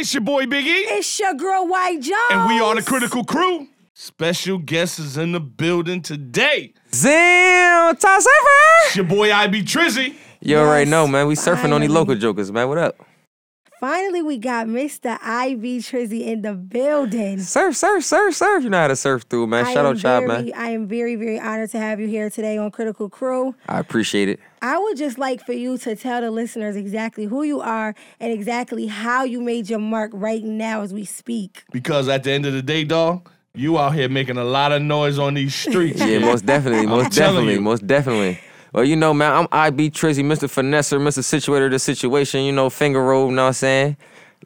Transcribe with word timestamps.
It's 0.00 0.14
your 0.14 0.20
boy 0.20 0.46
Big 0.46 0.64
E, 0.64 0.70
It's 0.70 1.18
your 1.18 1.34
girl 1.34 1.66
White 1.66 2.00
Jones. 2.00 2.14
and 2.30 2.48
we 2.48 2.60
are 2.60 2.72
the 2.76 2.82
Critical 2.82 3.24
Crew. 3.24 3.66
Special 3.94 4.56
guest 4.56 5.00
is 5.00 5.16
in 5.16 5.32
the 5.32 5.40
building 5.40 6.02
today. 6.02 6.72
Zim, 6.94 7.96
Toss 7.96 8.22
Surfer. 8.22 8.84
It's 8.86 8.94
your 8.94 9.06
boy 9.06 9.32
IB 9.32 9.64
Trizzy. 9.64 10.14
You 10.40 10.58
already 10.58 10.88
know, 10.88 11.08
man. 11.08 11.26
We 11.26 11.34
surfing 11.34 11.72
on 11.72 11.80
these 11.80 11.90
local 11.90 12.14
jokers, 12.14 12.52
man. 12.52 12.68
What 12.68 12.78
up? 12.78 12.96
Finally, 13.80 14.22
we 14.22 14.38
got 14.38 14.68
Mr. 14.68 15.18
IB 15.20 15.78
Trizzy 15.78 16.24
in 16.26 16.42
the 16.42 16.52
building. 16.54 17.40
Surf, 17.40 17.76
surf, 17.76 18.04
surf, 18.04 18.36
surf. 18.36 18.62
You 18.62 18.70
know 18.70 18.78
how 18.78 18.86
to 18.88 18.94
surf 18.96 19.24
through, 19.28 19.48
man. 19.48 19.66
I 19.66 19.74
Shout 19.74 19.84
out, 19.84 19.96
Chop, 19.98 20.24
very, 20.24 20.44
man. 20.44 20.52
I 20.56 20.70
am 20.70 20.86
very, 20.86 21.16
very 21.16 21.40
honored 21.40 21.70
to 21.70 21.78
have 21.80 21.98
you 21.98 22.06
here 22.06 22.30
today 22.30 22.56
on 22.56 22.70
Critical 22.70 23.08
Crew. 23.08 23.56
I 23.68 23.80
appreciate 23.80 24.28
it. 24.28 24.38
I 24.60 24.78
would 24.78 24.96
just 24.96 25.18
like 25.18 25.44
for 25.44 25.52
you 25.52 25.78
to 25.78 25.94
tell 25.94 26.20
the 26.20 26.30
listeners 26.30 26.76
exactly 26.76 27.24
who 27.24 27.42
you 27.42 27.60
are 27.60 27.94
and 28.20 28.32
exactly 28.32 28.86
how 28.86 29.24
you 29.24 29.40
made 29.40 29.70
your 29.70 29.78
mark 29.78 30.10
right 30.14 30.42
now 30.42 30.82
as 30.82 30.92
we 30.92 31.04
speak. 31.04 31.64
Because 31.72 32.08
at 32.08 32.24
the 32.24 32.32
end 32.32 32.46
of 32.46 32.52
the 32.52 32.62
day, 32.62 32.84
dog, 32.84 33.30
you 33.54 33.78
out 33.78 33.94
here 33.94 34.08
making 34.08 34.36
a 34.36 34.44
lot 34.44 34.72
of 34.72 34.82
noise 34.82 35.18
on 35.18 35.34
these 35.34 35.54
streets. 35.54 36.00
Yeah, 36.08 36.18
most 36.20 36.46
definitely, 36.46 36.86
most 36.86 37.12
definitely, 37.12 37.54
you. 37.54 37.60
most 37.60 37.86
definitely. 37.86 38.40
Well, 38.72 38.84
you 38.84 38.96
know, 38.96 39.14
man, 39.14 39.32
I'm 39.32 39.48
IB 39.50 39.90
Trizzy, 39.90 40.22
Mr. 40.24 40.48
Finesser, 40.48 40.98
Mr. 41.00 41.20
Situator 41.20 41.70
the 41.70 41.78
situation, 41.78 42.42
you 42.42 42.52
know, 42.52 42.70
finger 42.70 43.02
roll, 43.02 43.28
you 43.28 43.34
know 43.34 43.42
what 43.42 43.48
I'm 43.48 43.54
saying? 43.54 43.96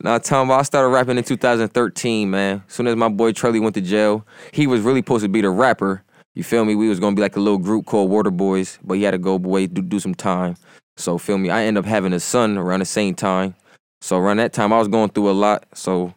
Now, 0.00 0.18
Tom, 0.18 0.50
I 0.50 0.62
started 0.62 0.88
rapping 0.88 1.18
in 1.18 1.24
2013, 1.24 2.30
man. 2.30 2.62
As 2.66 2.74
soon 2.74 2.86
as 2.86 2.96
my 2.96 3.08
boy 3.08 3.32
Charlie 3.32 3.60
went 3.60 3.74
to 3.74 3.80
jail, 3.80 4.26
he 4.52 4.66
was 4.66 4.80
really 4.80 5.00
supposed 5.00 5.22
to 5.22 5.28
be 5.28 5.40
the 5.40 5.50
rapper. 5.50 6.02
You 6.34 6.44
feel 6.44 6.64
me? 6.64 6.74
We 6.74 6.88
was 6.88 7.00
gonna 7.00 7.16
be 7.16 7.22
like 7.22 7.36
a 7.36 7.40
little 7.40 7.58
group 7.58 7.86
called 7.86 8.10
Water 8.10 8.30
Boys, 8.30 8.78
but 8.82 8.94
he 8.94 9.02
had 9.02 9.10
to 9.10 9.18
go 9.18 9.34
away, 9.34 9.66
do, 9.66 9.82
do 9.82 10.00
some 10.00 10.14
time. 10.14 10.56
So, 10.96 11.18
feel 11.18 11.38
me? 11.38 11.50
I 11.50 11.64
end 11.64 11.78
up 11.78 11.84
having 11.84 12.12
a 12.12 12.20
son 12.20 12.58
around 12.58 12.80
the 12.80 12.86
same 12.86 13.14
time. 13.14 13.54
So, 14.00 14.16
around 14.16 14.38
that 14.38 14.52
time, 14.52 14.72
I 14.72 14.78
was 14.78 14.88
going 14.88 15.10
through 15.10 15.30
a 15.30 15.32
lot. 15.32 15.66
So, 15.74 16.14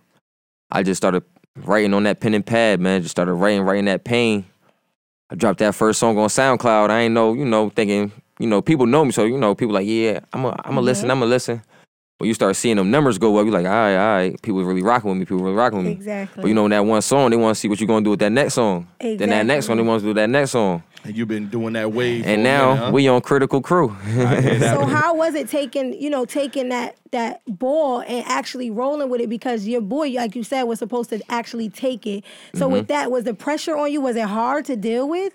I 0.71 0.83
just 0.83 0.97
started 0.97 1.23
writing 1.55 1.93
on 1.93 2.03
that 2.03 2.19
pen 2.19 2.33
and 2.33 2.45
pad, 2.45 2.79
man. 2.79 3.01
Just 3.01 3.11
started 3.11 3.33
writing, 3.33 3.61
writing 3.61 3.85
that 3.85 4.03
pain. 4.03 4.45
I 5.29 5.35
dropped 5.35 5.59
that 5.59 5.75
first 5.75 5.99
song 5.99 6.17
on 6.17 6.29
SoundCloud. 6.29 6.89
I 6.89 7.01
ain't 7.01 7.13
know, 7.13 7.33
you 7.33 7.45
know, 7.45 7.69
thinking, 7.69 8.11
you 8.39 8.47
know, 8.47 8.61
people 8.61 8.85
know 8.85 9.03
me, 9.03 9.11
so 9.11 9.23
you 9.23 9.37
know, 9.37 9.55
people 9.55 9.73
like, 9.73 9.87
yeah, 9.87 10.19
I'm 10.33 10.45
a, 10.45 10.55
I'm 10.63 10.77
a 10.77 10.81
listen, 10.81 11.05
mm-hmm. 11.05 11.11
I'm 11.11 11.23
a 11.23 11.25
listen. 11.25 11.61
But 12.17 12.29
you 12.29 12.33
start 12.33 12.55
seeing 12.55 12.77
them 12.77 12.91
numbers 12.91 13.17
go 13.17 13.35
up, 13.37 13.45
you're 13.45 13.53
like, 13.53 13.65
all 13.65 13.71
right, 13.71 13.95
all 13.97 14.15
right, 14.15 14.41
people 14.41 14.63
really 14.63 14.81
rocking 14.81 15.09
with 15.09 15.19
me, 15.19 15.25
people 15.25 15.43
really 15.43 15.55
rocking 15.55 15.79
with 15.79 15.87
me. 15.87 15.91
Exactly. 15.91 16.41
But 16.43 16.47
you 16.47 16.53
know, 16.53 16.63
in 16.63 16.71
that 16.71 16.85
one 16.85 17.01
song, 17.01 17.29
they 17.29 17.35
want 17.35 17.55
to 17.55 17.59
see 17.59 17.67
what 17.67 17.79
you're 17.81 17.87
gonna 17.87 18.05
do 18.05 18.11
with 18.11 18.19
that 18.19 18.31
next 18.31 18.53
song. 18.53 18.87
Exactly. 19.01 19.17
Then 19.17 19.29
that 19.31 19.45
next 19.45 19.67
one, 19.67 19.77
they 19.77 19.83
want 19.83 20.01
to 20.01 20.07
do 20.07 20.13
that 20.13 20.29
next 20.29 20.51
song. 20.51 20.81
And 21.03 21.15
you've 21.15 21.27
been 21.27 21.49
doing 21.49 21.73
that 21.73 21.91
wave. 21.91 22.25
And 22.25 22.41
now 22.41 22.73
minute, 22.73 22.85
huh? 22.85 22.91
we 22.93 23.07
on 23.09 23.21
Critical 23.21 23.61
Crew. 23.61 23.95
I 24.05 24.41
hear 24.41 24.59
that. 24.59 24.75
So 24.75 24.85
how 24.85 25.13
was 25.13 25.35
it 25.35 25.49
taking, 25.49 25.93
you 26.01 26.09
know, 26.09 26.23
taking 26.23 26.69
that 26.69 26.95
that 27.11 27.41
ball 27.47 27.99
and 27.99 28.25
actually 28.27 28.71
rolling 28.71 29.09
with 29.09 29.19
it 29.19 29.29
because 29.29 29.67
your 29.67 29.81
boy, 29.81 30.09
like 30.11 30.35
you 30.35 30.43
said, 30.43 30.63
was 30.63 30.79
supposed 30.79 31.09
to 31.09 31.21
actually 31.29 31.69
take 31.69 32.07
it. 32.07 32.23
So 32.55 32.65
Mm-hmm. 32.65 32.71
with 32.73 32.87
that, 32.87 33.11
was 33.11 33.25
the 33.25 33.33
pressure 33.33 33.75
on 33.75 33.91
you? 33.91 33.99
Was 33.99 34.15
it 34.15 34.25
hard 34.27 34.63
to 34.65 34.77
deal 34.77 35.07
with? 35.09 35.33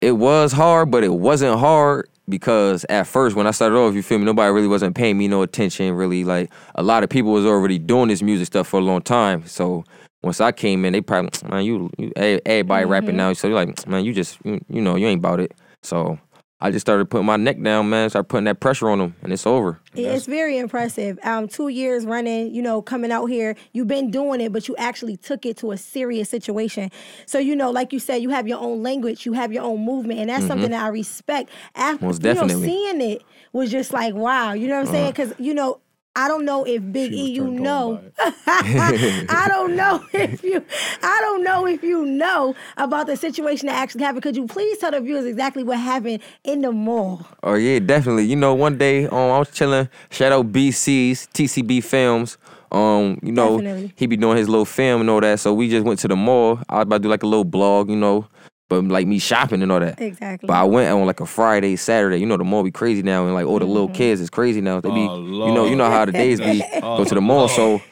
it 0.00 0.12
was 0.12 0.52
hard, 0.52 0.90
but 0.90 1.02
it 1.02 1.12
wasn't 1.14 1.58
hard 1.58 2.08
because 2.28 2.84
at 2.88 3.06
first 3.06 3.36
when 3.36 3.46
I 3.46 3.50
started 3.50 3.76
off, 3.76 3.94
you 3.94 4.02
feel 4.02 4.18
me, 4.18 4.24
nobody 4.24 4.52
really 4.52 4.68
wasn't 4.68 4.96
paying 4.96 5.18
me 5.18 5.28
no 5.28 5.42
attention. 5.42 5.92
Really, 5.94 6.24
like 6.24 6.50
a 6.74 6.82
lot 6.82 7.02
of 7.02 7.10
people 7.10 7.32
was 7.32 7.46
already 7.46 7.78
doing 7.78 8.08
this 8.08 8.22
music 8.22 8.46
stuff 8.46 8.68
for 8.68 8.78
a 8.78 8.82
long 8.82 9.02
time. 9.02 9.46
So 9.46 9.84
once 10.22 10.40
I 10.40 10.52
came 10.52 10.84
in, 10.84 10.92
they 10.92 11.00
probably 11.00 11.30
man, 11.48 11.64
you, 11.64 11.90
you 11.98 12.12
everybody 12.16 12.84
rapping 12.84 13.10
mm-hmm. 13.10 13.16
now. 13.16 13.32
So 13.32 13.48
you're 13.48 13.56
like, 13.56 13.86
man, 13.86 14.04
you 14.04 14.12
just 14.12 14.38
you, 14.44 14.60
you 14.68 14.80
know 14.80 14.96
you 14.96 15.06
ain't 15.06 15.20
about 15.20 15.40
it. 15.40 15.52
So 15.82 16.18
I 16.60 16.72
just 16.72 16.84
started 16.84 17.08
putting 17.08 17.26
my 17.26 17.36
neck 17.36 17.62
down, 17.62 17.88
man. 17.88 18.10
Started 18.10 18.28
putting 18.28 18.46
that 18.46 18.58
pressure 18.58 18.90
on 18.90 18.98
them, 18.98 19.14
and 19.22 19.32
it's 19.32 19.46
over. 19.46 19.78
It's 19.94 20.26
very 20.26 20.58
impressive. 20.58 21.16
Um, 21.22 21.46
two 21.46 21.68
years 21.68 22.04
running, 22.04 22.52
you 22.52 22.62
know, 22.62 22.82
coming 22.82 23.12
out 23.12 23.26
here, 23.26 23.54
you've 23.72 23.86
been 23.86 24.10
doing 24.10 24.40
it, 24.40 24.52
but 24.52 24.66
you 24.66 24.74
actually 24.76 25.16
took 25.16 25.46
it 25.46 25.56
to 25.58 25.70
a 25.70 25.76
serious 25.76 26.28
situation. 26.28 26.90
So, 27.26 27.38
you 27.38 27.54
know, 27.54 27.70
like 27.70 27.92
you 27.92 28.00
said, 28.00 28.22
you 28.22 28.30
have 28.30 28.48
your 28.48 28.58
own 28.58 28.82
language, 28.82 29.24
you 29.24 29.34
have 29.34 29.52
your 29.52 29.62
own 29.62 29.84
movement, 29.84 30.18
and 30.18 30.30
that's 30.30 30.46
something 30.46 30.70
that 30.72 30.84
I 30.84 30.88
respect. 30.88 31.50
After, 31.76 31.98
Mm-hmm. 31.98 32.06
Most 32.06 32.22
You 32.22 32.28
know, 32.28 32.34
definitely. 32.34 32.54
Uh-huh. 32.54 32.64
seeing 32.64 33.00
it 33.12 33.22
was 33.52 33.70
just 33.70 33.92
like, 33.92 34.14
wow. 34.14 34.52
You 34.52 34.66
know 34.68 34.80
what 34.80 34.88
I'm 34.88 34.92
saying? 34.92 35.10
Because, 35.10 35.34
you 35.38 35.54
know, 35.54 35.80
I 36.18 36.26
don't 36.26 36.44
know 36.44 36.64
if 36.64 36.82
Big 36.92 37.12
She 37.12 37.16
E, 37.16 37.30
you 37.30 37.44
know. 37.44 38.02
I 38.18 39.46
don't 39.46 39.76
know 39.76 40.04
if 40.12 40.42
you, 40.42 40.64
I 41.00 41.18
don't 41.20 41.44
know 41.44 41.64
if 41.64 41.84
you 41.84 42.04
know 42.04 42.56
about 42.76 43.06
the 43.06 43.16
situation 43.16 43.68
that 43.68 43.76
actually 43.76 44.02
happened. 44.02 44.24
Could 44.24 44.34
you 44.34 44.48
please 44.48 44.78
tell 44.78 44.90
the 44.90 45.00
viewers 45.00 45.26
exactly 45.26 45.62
what 45.62 45.78
happened 45.78 46.20
in 46.42 46.62
the 46.62 46.72
mall? 46.72 47.24
Oh 47.44 47.54
yeah, 47.54 47.78
definitely. 47.78 48.24
You 48.24 48.34
know, 48.34 48.52
one 48.52 48.78
day 48.78 49.06
um, 49.06 49.14
I 49.14 49.38
was 49.38 49.52
chilling. 49.52 49.88
Shout 50.10 50.32
out 50.32 50.50
BC's 50.50 51.28
TCB 51.32 51.84
Films. 51.84 52.36
Um, 52.72 53.20
you 53.22 53.32
know, 53.32 53.56
Definitely. 53.56 53.92
he 53.96 54.06
be 54.06 54.16
doing 54.16 54.36
his 54.38 54.48
little 54.48 54.64
film 54.66 55.02
and 55.02 55.08
all 55.08 55.20
that. 55.20 55.38
So 55.40 55.54
we 55.54 55.70
just 55.70 55.86
went 55.86 56.00
to 56.00 56.08
the 56.08 56.16
mall. 56.16 56.58
I 56.68 56.78
was 56.78 56.82
about 56.82 56.96
to 56.96 57.02
do 57.04 57.08
like 57.08 57.22
a 57.22 57.26
little 57.26 57.44
blog, 57.44 57.88
you 57.88 57.96
know, 57.96 58.26
but 58.68 58.84
like 58.84 59.06
me 59.06 59.18
shopping 59.18 59.62
and 59.62 59.72
all 59.72 59.80
that. 59.80 60.00
Exactly. 60.00 60.46
But 60.46 60.54
I 60.54 60.64
went 60.64 60.90
on 60.90 61.06
like 61.06 61.20
a 61.20 61.26
Friday, 61.26 61.76
Saturday. 61.76 62.18
You 62.18 62.26
know, 62.26 62.36
the 62.36 62.44
mall 62.44 62.62
be 62.62 62.70
crazy 62.70 63.02
now, 63.02 63.24
and 63.24 63.34
like 63.34 63.46
all 63.46 63.58
the 63.58 63.64
little 63.66 63.88
Mm-hmm. 63.88 63.94
kids 63.96 64.20
is 64.20 64.30
crazy 64.30 64.60
now. 64.60 64.80
They 64.80 64.90
be, 64.90 65.06
Oh, 65.08 65.46
you 65.46 65.52
know, 65.52 65.64
you 65.64 65.76
know 65.76 65.90
how 65.90 66.04
the 66.04 66.12
days 66.12 66.40
be. 66.40 66.62
Oh, 66.82 66.96
Go 66.98 67.04
to 67.04 67.14
the 67.14 67.20
mall. 67.20 67.46
Lord. 67.46 67.50
So 67.50 67.82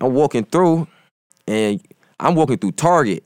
I'm 0.00 0.14
walking 0.14 0.44
through, 0.44 0.86
and 1.46 1.80
I'm 2.18 2.34
walking 2.34 2.58
through 2.58 2.72
Target. 2.72 3.24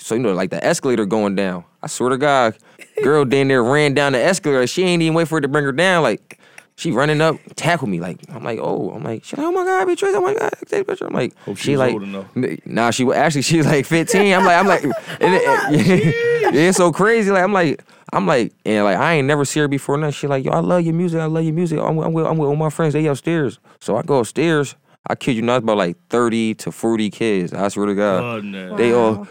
So 0.00 0.14
you 0.14 0.20
know, 0.20 0.32
like 0.32 0.50
the 0.50 0.64
escalator 0.64 1.04
going 1.06 1.34
down. 1.34 1.64
I 1.82 1.88
swear 1.88 2.10
to 2.10 2.18
God, 2.18 2.56
girl 3.02 3.24
down 3.26 3.48
there 3.48 3.62
ran 3.62 3.94
down 3.94 4.12
the 4.12 4.22
escalator. 4.22 4.66
She 4.66 4.82
ain't 4.84 5.02
even 5.02 5.14
wait 5.14 5.28
for 5.28 5.38
it 5.38 5.42
to 5.42 5.48
bring 5.48 5.64
her 5.64 5.72
down. 5.72 6.02
Like 6.02 6.38
she 6.76 6.92
running 6.92 7.20
up, 7.20 7.36
tackle 7.56 7.86
me. 7.88 8.00
Like 8.00 8.18
I'm 8.30 8.44
like, 8.44 8.58
oh, 8.62 8.90
I'm 8.90 9.02
like, 9.02 9.24
she's 9.24 9.38
like, 9.38 9.46
oh 9.46 9.52
my 9.52 9.64
God, 9.64 9.86
Beatrice, 9.86 10.14
oh 10.14 10.20
my 10.20 10.34
God, 10.34 10.52
take 10.66 10.82
a 10.82 10.84
picture. 10.84 11.06
I'm 11.06 11.14
like, 11.14 11.34
Hope 11.38 11.56
she 11.56 11.64
she 11.72 11.76
like, 11.76 11.94
old 11.94 12.06
nah, 12.66 12.90
she 12.90 13.04
wa- 13.04 13.14
actually 13.14 13.42
she's 13.42 13.64
like 13.66 13.86
15. 13.86 14.32
I'm 14.34 14.44
like, 14.44 14.56
I'm 14.56 14.66
like, 14.66 14.84
and 15.20 15.34
it- 15.34 15.42
oh 15.46 15.70
yeah, 15.70 16.50
it's 16.68 16.76
so 16.76 16.92
crazy. 16.92 17.30
Like 17.30 17.42
I'm 17.44 17.52
like, 17.52 17.82
I'm 18.12 18.26
like, 18.26 18.52
and 18.64 18.84
like 18.84 18.96
I 18.98 19.14
ain't 19.14 19.26
never 19.26 19.44
see 19.44 19.60
her 19.60 19.68
before. 19.68 19.96
Now 19.96 20.10
she 20.10 20.26
like, 20.26 20.44
yo, 20.44 20.52
I 20.52 20.60
love 20.60 20.82
your 20.82 20.94
music. 20.94 21.20
I 21.20 21.24
love 21.26 21.44
your 21.44 21.54
music. 21.54 21.78
I'm, 21.80 21.96
with- 21.96 22.06
I'm 22.06 22.12
with, 22.12 22.26
I'm 22.26 22.36
with 22.38 22.48
all 22.48 22.56
my 22.56 22.70
friends. 22.70 22.92
They 22.92 23.06
upstairs. 23.06 23.58
So 23.80 23.96
I 23.96 24.02
go 24.02 24.18
upstairs. 24.18 24.76
I 25.08 25.14
kid 25.14 25.36
you 25.36 25.42
not, 25.42 25.58
it's 25.58 25.62
about 25.62 25.76
like 25.78 25.96
30 26.10 26.54
to 26.56 26.72
40 26.72 27.10
kids. 27.10 27.52
I 27.52 27.68
swear 27.68 27.86
to 27.86 27.94
God. 27.94 28.42
Goodness. 28.42 28.76
They 28.76 28.92
all, 28.92 29.26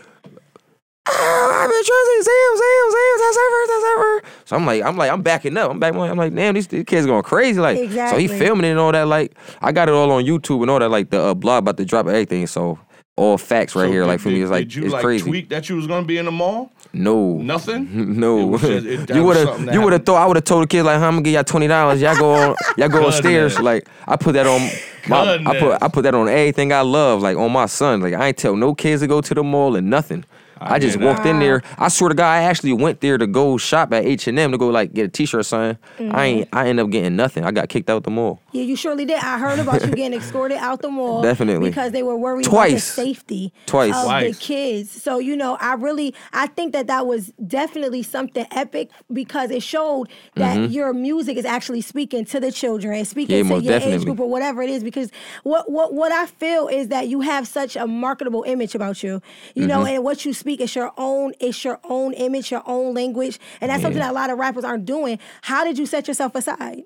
Wow. 1.07 1.13
ah, 1.15 1.63
I've 1.63 1.69
been 1.69 1.83
trying 1.83 2.05
to 2.05 2.23
say 2.23 2.31
Sam, 2.31 2.57
Sam, 2.57 2.91
Sam, 2.91 3.17
that's 3.19 3.37
ever, 3.37 3.67
that's 3.67 3.85
ever. 3.93 4.21
So 4.45 4.55
I'm 4.55 4.65
like, 4.65 4.83
I'm 4.83 4.97
like, 4.97 5.11
I'm 5.11 5.21
backing 5.21 5.57
up. 5.57 5.71
I'm 5.71 5.79
back. 5.79 5.93
I'm 5.93 6.17
like, 6.17 6.33
damn, 6.33 6.53
these, 6.55 6.67
these 6.67 6.83
kids 6.85 7.05
going 7.05 7.23
crazy. 7.23 7.59
Like, 7.59 7.77
so 7.91 8.17
he 8.17 8.27
filming 8.27 8.65
it 8.65 8.71
and 8.71 8.79
all 8.79 8.91
that. 8.91 9.07
Like, 9.07 9.35
I 9.61 9.71
got 9.71 9.87
it 9.87 9.93
all 9.93 10.11
on 10.11 10.23
YouTube 10.23 10.61
and 10.61 10.69
all 10.71 10.79
that. 10.79 10.89
Like 10.89 11.09
the 11.11 11.21
uh, 11.21 11.33
blog 11.33 11.59
about 11.63 11.77
to 11.77 11.85
drop 11.85 12.07
everything. 12.07 12.47
So 12.47 12.79
all 13.17 13.37
facts 13.37 13.75
right 13.75 13.83
So 13.85 13.91
here. 13.91 14.01
did- 14.01 14.07
like 14.07 14.19
for 14.19 14.29
me, 14.29 14.41
it's 14.41 14.51
like 14.51 14.65
did 14.67 14.75
you 14.75 14.83
it's 14.85 14.93
like 14.93 15.03
crazy. 15.03 15.29
tweak 15.29 15.49
that 15.49 15.69
you 15.69 15.75
was 15.77 15.87
gonna 15.87 16.05
be 16.05 16.17
in 16.17 16.25
the 16.25 16.31
mall? 16.31 16.71
No, 16.91 17.37
Nothing. 17.37 17.87
no. 18.19 18.57
Just- 18.57 18.85
it- 18.85 19.09
you 19.15 19.23
would 19.23 19.37
have, 19.37 19.73
you 19.73 19.81
would 19.81 19.93
have 19.93 20.05
thought 20.05 20.21
I 20.21 20.25
would 20.25 20.37
have 20.37 20.43
told 20.43 20.63
the 20.63 20.67
kids 20.67 20.85
like, 20.85 20.97
"Huh, 20.99 21.05
I'm 21.07 21.13
gonna 21.13 21.21
give 21.23 21.33
y'all 21.33 21.43
twenty 21.43 21.67
dollars. 21.67 22.01
Y'all 22.01 22.15
go 22.17 22.33
on, 22.33 22.55
y'all 22.77 22.89
go 22.89 23.07
upstairs. 23.07 23.59
Like 23.59 23.87
I 24.07 24.15
put 24.15 24.33
that 24.33 24.47
on, 24.47 24.59
my, 25.07 25.35
I 25.45 25.59
put 25.59 25.83
I 25.83 25.87
put 25.87 26.01
that 26.03 26.15
on 26.15 26.27
everything 26.27 26.73
I 26.73 26.81
love. 26.81 27.21
Like 27.21 27.37
on 27.37 27.51
my 27.51 27.67
son. 27.67 28.01
Like 28.01 28.13
I 28.15 28.27
ain't 28.27 28.37
tell 28.37 28.55
no 28.55 28.73
kids 28.75 29.01
to 29.01 29.07
go 29.07 29.21
to 29.21 29.33
the 29.33 29.43
mall 29.43 29.75
and 29.75 29.89
nothing. 29.89 30.25
I 30.59 30.75
I, 30.75 30.79
just 30.79 30.97
hear 30.97 31.05
that. 31.07 31.15
walked 31.17 31.25
in 31.27 31.39
there. 31.39 31.61
I 31.77 31.87
swear 31.89 32.09
to 32.09 32.15
God, 32.15 32.31
I 32.31 32.43
actually 32.43 32.73
went 32.73 33.01
there 33.01 33.17
to 33.17 33.27
go 33.27 33.57
shop 33.57 33.93
at 33.93 34.05
H 34.05 34.27
and 34.27 34.37
M 34.39 34.51
to 34.51 34.57
go 34.57 34.67
like 34.69 34.93
get 34.93 35.05
a 35.05 35.07
T-shirt 35.09 35.39
or 35.39 35.43
something. 35.43 35.77
I 36.11 36.25
ain't. 36.25 36.49
I 36.53 36.67
ended 36.67 36.85
up 36.85 36.91
getting 36.91 37.15
nothing. 37.15 37.43
I 37.43 37.51
got 37.51 37.69
kicked 37.69 37.89
out 37.89 38.03
the 38.03 38.11
mall. 38.11 38.41
Yeah, 38.51 38.63
you 38.63 38.75
surely 38.75 39.05
did. 39.05 39.19
I 39.19 39.37
heard 39.37 39.59
about 39.59 39.81
you 39.85 39.91
getting 39.93 40.17
escorted 40.19 40.57
out 40.57 40.81
the 40.81 40.89
mall. 40.89 41.21
Definitely. 41.21 41.69
Because 41.69 41.91
they 41.91 42.03
were 42.03 42.15
worried 42.17 42.45
Twice. 42.45 42.93
about 42.93 43.03
the 43.05 43.13
safety 43.13 43.53
Twice. 43.65 43.95
of 43.95 44.03
Twice. 44.05 44.37
the 44.37 44.43
kids. 44.43 44.91
So, 45.03 45.19
you 45.19 45.35
know, 45.35 45.57
I 45.59 45.73
really, 45.73 46.13
I 46.33 46.47
think 46.47 46.73
that 46.73 46.87
that 46.87 47.05
was 47.05 47.33
definitely 47.45 48.03
something 48.03 48.45
epic 48.51 48.89
because 49.11 49.51
it 49.51 49.61
showed 49.63 50.07
that 50.35 50.71
your 50.71 50.93
music 50.93 51.37
is 51.37 51.45
actually 51.45 51.81
speaking 51.81 52.25
to 52.25 52.39
the 52.39 52.51
children, 52.51 53.03
speaking 53.05 53.35
Mm-hmm. 53.35 53.49
Yeah, 53.65 53.79
to 53.79 53.79
most 53.79 53.85
your 53.85 53.95
age 53.99 54.05
group 54.05 54.19
or 54.19 54.29
whatever 54.29 54.61
it 54.61 54.69
is. 54.69 54.83
Because 54.83 55.11
what, 55.43 55.69
what, 55.71 55.93
what 55.93 56.11
I 56.11 56.25
feel 56.27 56.67
is 56.67 56.87
that 56.89 57.07
you 57.07 57.21
have 57.21 57.47
such 57.47 57.75
a 57.75 57.85
marketable 57.87 58.43
image 58.43 58.75
about 58.75 59.03
you, 59.03 59.21
you 59.53 59.67
know, 59.67 59.75
Mm-hmm. 59.79 59.87
and 59.95 60.03
what 60.05 60.23
you 60.25 60.33
speak 60.33 60.54
is 60.61 60.75
your 60.75 60.91
own, 60.97 61.33
it's 61.39 61.63
your 61.63 61.79
own 61.83 62.13
image, 62.13 62.51
your 62.51 62.63
own 62.65 62.93
language. 62.93 63.39
And 63.61 63.69
that's 63.69 63.81
something 63.81 64.01
that 64.01 64.11
a 64.11 64.13
lot 64.13 64.29
of 64.29 64.37
rappers 64.37 64.63
aren't 64.63 64.85
doing. 64.85 65.19
How 65.43 65.63
did 65.63 65.77
you 65.77 65.85
set 65.85 66.07
yourself 66.07 66.35
aside? 66.35 66.83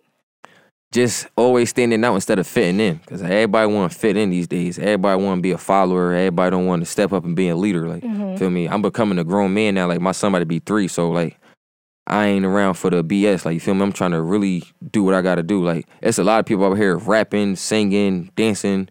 just 0.91 1.27
always 1.35 1.69
standing 1.69 2.03
out 2.03 2.15
instead 2.15 2.39
of 2.39 2.47
fitting 2.47 2.79
in. 2.79 2.95
Because 2.95 3.21
everybody 3.21 3.71
want 3.71 3.91
to 3.91 3.97
fit 3.97 4.17
in 4.17 4.29
these 4.29 4.47
days. 4.47 4.79
Everybody 4.79 5.23
want 5.23 5.39
to 5.39 5.41
be 5.41 5.51
a 5.51 5.57
follower. 5.57 6.13
Everybody 6.13 6.51
don't 6.51 6.65
want 6.65 6.81
to 6.81 6.85
step 6.85 7.13
up 7.13 7.25
and 7.25 7.35
be 7.35 7.49
a 7.49 7.55
leader. 7.55 7.87
Like, 7.87 8.03
mm-hmm. 8.03 8.37
feel 8.37 8.49
me? 8.49 8.67
I'm 8.67 8.81
becoming 8.81 9.19
a 9.19 9.23
grown 9.23 9.53
man 9.53 9.75
now. 9.75 9.87
Like, 9.87 10.01
my 10.01 10.11
son 10.11 10.31
about 10.31 10.39
to 10.39 10.45
be 10.45 10.59
three. 10.59 10.87
So, 10.87 11.09
like, 11.11 11.37
I 12.07 12.27
ain't 12.27 12.45
around 12.45 12.73
for 12.73 12.89
the 12.89 13.03
BS. 13.03 13.45
Like, 13.45 13.53
you 13.53 13.59
feel 13.59 13.75
me? 13.75 13.83
I'm 13.83 13.93
trying 13.93 14.11
to 14.11 14.21
really 14.21 14.63
do 14.91 15.03
what 15.03 15.13
I 15.13 15.21
got 15.21 15.35
to 15.35 15.43
do. 15.43 15.63
Like, 15.63 15.87
it's 16.01 16.17
a 16.17 16.23
lot 16.23 16.39
of 16.39 16.45
people 16.45 16.65
out 16.65 16.75
here 16.75 16.97
rapping, 16.97 17.55
singing, 17.55 18.31
dancing. 18.35 18.89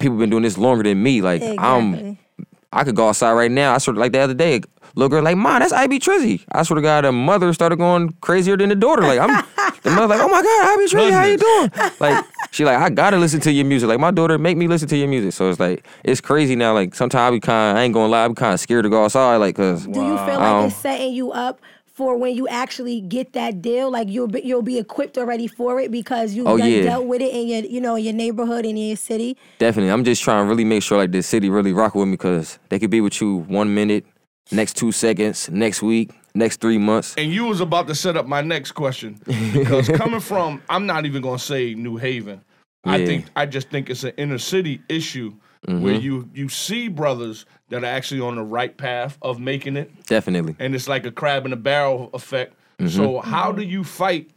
People 0.00 0.18
been 0.18 0.30
doing 0.30 0.42
this 0.42 0.58
longer 0.58 0.82
than 0.82 1.00
me. 1.02 1.22
Like, 1.22 1.42
I'm 1.58 1.94
Exactly. 1.94 2.19
I 2.72 2.84
could 2.84 2.94
go 2.96 3.08
outside 3.08 3.32
right 3.32 3.50
now. 3.50 3.74
I 3.74 3.78
sort 3.78 3.96
of 3.96 4.00
like 4.00 4.12
the 4.12 4.20
other 4.20 4.34
day, 4.34 4.60
little 4.94 5.08
girl 5.08 5.22
like, 5.24 5.36
"Mom, 5.36 5.58
that's 5.60 5.72
IB 5.72 5.98
Trizzy." 5.98 6.44
I 6.52 6.62
swear 6.62 6.76
to 6.76 6.82
God, 6.82 7.04
the 7.04 7.12
mother 7.12 7.52
started 7.52 7.76
going 7.76 8.14
crazier 8.20 8.56
than 8.56 8.68
the 8.68 8.74
daughter. 8.76 9.02
Like 9.02 9.18
I'm, 9.18 9.44
the 9.82 9.90
mother 9.90 10.06
like, 10.06 10.20
"Oh 10.20 10.28
my 10.28 10.40
God, 10.42 10.78
IB 10.78 10.86
Trizzy, 10.86 11.10
how 11.12 11.24
you 11.24 11.36
doing?" 11.36 11.92
Like 11.98 12.24
she 12.52 12.64
like, 12.64 12.78
I 12.78 12.90
gotta 12.90 13.16
listen 13.16 13.40
to 13.40 13.52
your 13.52 13.64
music. 13.64 13.88
Like 13.88 13.98
my 14.00 14.10
daughter 14.12 14.38
make 14.38 14.56
me 14.56 14.68
listen 14.68 14.86
to 14.88 14.96
your 14.96 15.08
music. 15.08 15.32
So 15.32 15.50
it's 15.50 15.58
like 15.58 15.84
it's 16.04 16.20
crazy 16.20 16.54
now. 16.54 16.72
Like 16.74 16.94
sometimes 16.94 17.28
I 17.28 17.30
be 17.32 17.40
kind, 17.40 17.76
I 17.78 17.82
ain't 17.82 17.94
gonna 17.94 18.08
lie, 18.08 18.24
I 18.24 18.28
be 18.28 18.34
kind 18.34 18.54
of 18.54 18.60
scared 18.60 18.84
to 18.84 18.88
go 18.88 19.04
outside. 19.04 19.36
Like 19.38 19.56
cause 19.56 19.84
Do 19.86 19.90
you 20.00 20.16
feel 20.18 20.26
like 20.26 20.40
Um, 20.40 20.66
it's 20.66 20.76
setting 20.76 21.12
you 21.12 21.32
up 21.32 21.60
for 22.00 22.16
when 22.16 22.34
you 22.34 22.48
actually 22.48 23.02
get 23.02 23.34
that 23.34 23.60
deal? 23.60 23.90
Like 23.90 24.08
you'll 24.08 24.26
be, 24.26 24.40
you'll 24.42 24.62
be 24.62 24.78
equipped 24.78 25.18
already 25.18 25.46
for 25.46 25.78
it 25.78 25.90
because 25.90 26.32
you've 26.32 26.46
Oh, 26.46 26.56
done 26.56 26.70
yeah. 26.70 26.80
dealt 26.80 27.04
with 27.04 27.20
it 27.20 27.30
in 27.34 27.46
your 27.46 27.60
you 27.64 27.78
know 27.78 27.94
in 27.96 28.04
your 28.04 28.14
neighborhood 28.14 28.64
and 28.64 28.78
in 28.78 28.86
your 28.88 28.96
city. 28.96 29.36
definitely, 29.58 29.92
I'm 29.92 30.02
just 30.02 30.22
trying 30.22 30.42
to 30.46 30.48
really 30.48 30.64
make 30.64 30.82
sure 30.82 30.96
like 30.96 31.12
the 31.12 31.22
city 31.22 31.50
really 31.50 31.74
rock 31.74 31.94
with 31.94 32.08
me 32.08 32.12
because 32.14 32.58
they 32.70 32.78
could 32.78 32.88
be 32.88 33.02
with 33.02 33.20
you 33.20 33.40
one 33.48 33.74
minute, 33.74 34.06
next 34.50 34.78
two 34.78 34.92
seconds, 34.92 35.50
next 35.50 35.82
week, 35.82 36.10
next 36.34 36.62
three 36.62 36.78
months. 36.78 37.14
And 37.18 37.30
you 37.30 37.44
was 37.44 37.60
about 37.60 37.86
to 37.88 37.94
set 37.94 38.16
up 38.16 38.26
my 38.26 38.40
next 38.40 38.72
question 38.72 39.20
because 39.52 39.86
coming 40.02 40.20
from, 40.20 40.62
I'm 40.70 40.86
not 40.86 41.04
even 41.04 41.20
gonna 41.20 41.38
say 41.38 41.74
New 41.74 41.98
Haven. 41.98 42.40
I 42.84 43.04
think 43.04 43.26
I 43.36 43.44
just 43.44 43.68
think 43.68 43.90
it's 43.90 44.04
an 44.04 44.12
inner 44.16 44.38
city 44.38 44.80
issue 44.88 45.34
where 45.66 45.94
you 45.94 46.28
you 46.34 46.48
see 46.48 46.88
brothers 46.88 47.46
that 47.68 47.82
are 47.82 47.86
actually 47.86 48.20
on 48.20 48.36
the 48.36 48.42
right 48.42 48.76
path 48.76 49.18
of 49.22 49.38
making 49.38 49.76
it, 49.76 49.90
Definitely. 50.06 50.56
and 50.58 50.74
it's 50.74 50.88
like 50.88 51.04
a 51.04 51.10
crab 51.12 51.46
in 51.46 51.52
a 51.52 51.56
barrel 51.56 52.10
effect. 52.14 52.54
So 52.88 53.20
how 53.20 53.52
do 53.52 53.62
you 53.62 53.84
fight? 53.84 54.30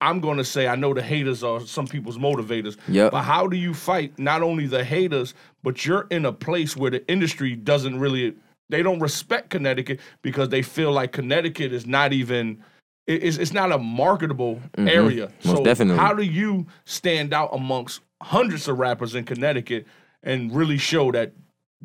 I'm 0.00 0.20
gonna 0.20 0.44
say 0.44 0.68
I 0.68 0.76
know 0.76 0.94
the 0.94 1.02
haters 1.02 1.42
are 1.42 1.60
some 1.60 1.86
people's 1.86 2.16
motivators, 2.18 2.76
Yep. 2.88 3.10
but 3.12 3.22
how 3.22 3.46
do 3.48 3.56
you 3.56 3.74
fight 3.74 4.16
not 4.18 4.42
only 4.42 4.66
the 4.66 4.84
haters, 4.84 5.34
but 5.62 5.84
you're 5.84 6.06
in 6.10 6.24
a 6.24 6.32
place 6.32 6.76
where 6.76 6.90
the 6.90 7.06
industry 7.10 7.54
doesn't 7.56 7.98
really 7.98 8.34
they 8.70 8.82
don't 8.84 9.00
respect 9.00 9.50
Connecticut 9.50 9.98
because 10.22 10.48
they 10.50 10.62
feel 10.62 10.92
like 10.92 11.10
Connecticut 11.12 11.72
is 11.72 11.84
not 11.86 12.12
even 12.12 12.62
it- 13.08 13.24
it's, 13.24 13.36
it's 13.38 13.52
not 13.52 13.72
a 13.72 13.78
marketable 13.78 14.60
area. 14.78 15.26
Mm-hmm. 15.26 15.48
Most 15.48 15.58
so 15.58 15.64
definitely. 15.64 15.98
how 15.98 16.14
do 16.14 16.22
you 16.22 16.66
stand 16.84 17.34
out 17.34 17.50
amongst 17.52 18.00
hundreds 18.22 18.68
of 18.68 18.78
rappers 18.78 19.14
in 19.16 19.24
Connecticut 19.24 19.86
and 20.22 20.54
really 20.54 20.78
show 20.78 21.12
that 21.12 21.32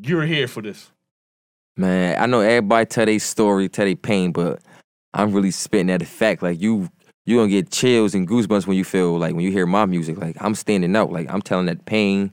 you're 0.02 0.26
here 0.26 0.48
for 0.48 0.62
this? 0.62 0.92
Man, 1.78 2.22
I 2.22 2.26
know 2.26 2.40
everybody 2.40 2.86
tell 2.86 3.06
their 3.06 3.20
story, 3.20 3.68
tell 3.70 3.86
their 3.86 3.96
pain, 3.96 4.32
but 4.32 4.62
I'm 5.14 5.32
really 5.32 5.52
spitting 5.52 5.90
at 5.90 6.00
the 6.00 6.06
fact. 6.06 6.42
Like 6.42 6.62
you, 6.62 6.90
you're 7.26 7.42
gonna 7.42 7.50
get 7.50 7.72
chills 7.72 8.16
and 8.16 8.28
goosebumps 8.28 8.68
when 8.68 8.78
you 8.78 8.84
feel 8.84 9.18
like 9.18 9.34
when 9.34 9.44
you 9.44 9.52
hear 9.52 9.66
my 9.66 9.86
music. 9.86 10.18
Like 10.18 10.38
I'm 10.40 10.56
standing 10.56 10.96
out. 10.96 11.12
Like 11.12 11.32
I'm 11.32 11.42
telling 11.42 11.66
that 11.66 11.86
pain. 11.86 12.32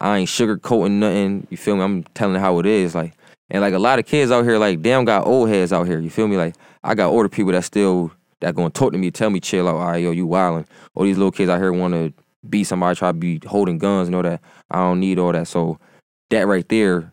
I 0.00 0.18
ain't 0.18 0.28
sugarcoating 0.28 0.92
nothing. 0.92 1.46
You 1.50 1.56
feel 1.56 1.76
me? 1.76 1.82
I'm 1.82 2.04
telling 2.14 2.40
how 2.40 2.58
it 2.58 2.66
is. 2.66 2.94
Like 2.94 3.14
and 3.50 3.60
like 3.60 3.74
a 3.74 3.78
lot 3.78 3.98
of 3.98 4.06
kids 4.06 4.30
out 4.30 4.44
here, 4.44 4.58
like 4.58 4.82
damn, 4.82 5.04
got 5.04 5.26
old 5.26 5.48
heads 5.48 5.72
out 5.72 5.86
here. 5.86 6.00
You 6.00 6.10
feel 6.10 6.28
me? 6.28 6.36
Like 6.36 6.54
I 6.82 6.94
got 6.94 7.10
older 7.10 7.28
people 7.28 7.52
that 7.52 7.64
still 7.64 8.10
that 8.40 8.54
gonna 8.54 8.70
talk 8.70 8.92
to 8.92 8.98
me, 8.98 9.10
tell 9.10 9.30
me 9.30 9.40
chill 9.40 9.68
out. 9.68 9.76
All 9.76 9.86
right, 9.86 10.02
yo, 10.02 10.10
you 10.10 10.26
wildin'. 10.26 10.66
All 10.94 11.04
these 11.04 11.18
little 11.18 11.32
kids 11.32 11.50
out 11.50 11.60
here 11.60 11.72
want 11.72 11.94
to 11.94 12.12
be 12.48 12.64
somebody, 12.64 12.96
try 12.96 13.10
to 13.10 13.12
be 13.12 13.40
holding 13.46 13.78
guns 13.78 14.08
and 14.08 14.14
all 14.14 14.22
that. 14.22 14.40
I 14.70 14.78
don't 14.78 15.00
need 15.00 15.18
all 15.18 15.32
that. 15.32 15.46
So 15.48 15.78
that 16.30 16.46
right 16.46 16.68
there 16.68 17.12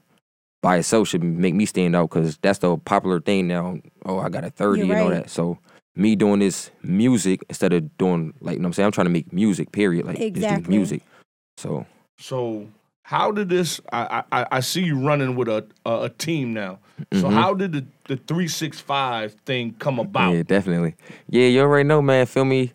by 0.61 0.77
itself 0.77 1.07
should 1.07 1.23
make 1.23 1.53
me 1.53 1.65
stand 1.65 1.95
out 1.95 2.09
because 2.09 2.37
that's 2.37 2.59
the 2.59 2.77
popular 2.77 3.19
thing 3.19 3.47
now. 3.47 3.77
Oh, 4.05 4.19
I 4.19 4.29
got 4.29 4.43
a 4.43 4.49
30 4.49 4.81
You're 4.81 4.93
and 4.93 5.01
all 5.01 5.09
right. 5.09 5.23
that. 5.23 5.29
So 5.29 5.57
me 5.95 6.15
doing 6.15 6.39
this 6.39 6.71
music 6.83 7.41
instead 7.49 7.73
of 7.73 7.97
doing 7.97 8.33
like 8.39 8.53
you 8.53 8.59
know 8.59 8.63
what 8.63 8.69
I'm 8.69 8.73
saying, 8.73 8.85
I'm 8.85 8.91
trying 8.91 9.05
to 9.05 9.11
make 9.11 9.33
music, 9.33 9.71
period. 9.71 10.05
Like 10.05 10.17
just 10.17 10.25
do 10.25 10.25
Exactly. 10.25 10.75
music. 10.77 11.01
So 11.57 11.85
So 12.19 12.67
how 13.03 13.31
did 13.31 13.49
this? 13.49 13.81
I 13.91 14.23
I, 14.31 14.45
I 14.51 14.59
see 14.61 14.83
you 14.83 14.99
running 14.99 15.35
with 15.35 15.47
a 15.47 15.65
a, 15.85 16.03
a 16.03 16.09
team 16.09 16.53
now. 16.53 16.79
So 17.13 17.27
Mhm. 17.27 17.33
how 17.33 17.53
did 17.53 17.71
the 17.73 17.85
the 18.07 18.17
three 18.17 18.47
six 18.47 18.79
five 18.79 19.33
thing 19.45 19.75
come 19.79 19.99
about? 19.99 20.33
Yeah, 20.33 20.43
definitely. 20.43 20.95
Yeah, 21.29 21.47
you 21.47 21.61
already 21.61 21.87
know, 21.87 22.01
man. 22.01 22.25
Feel 22.25 22.45
me? 22.45 22.71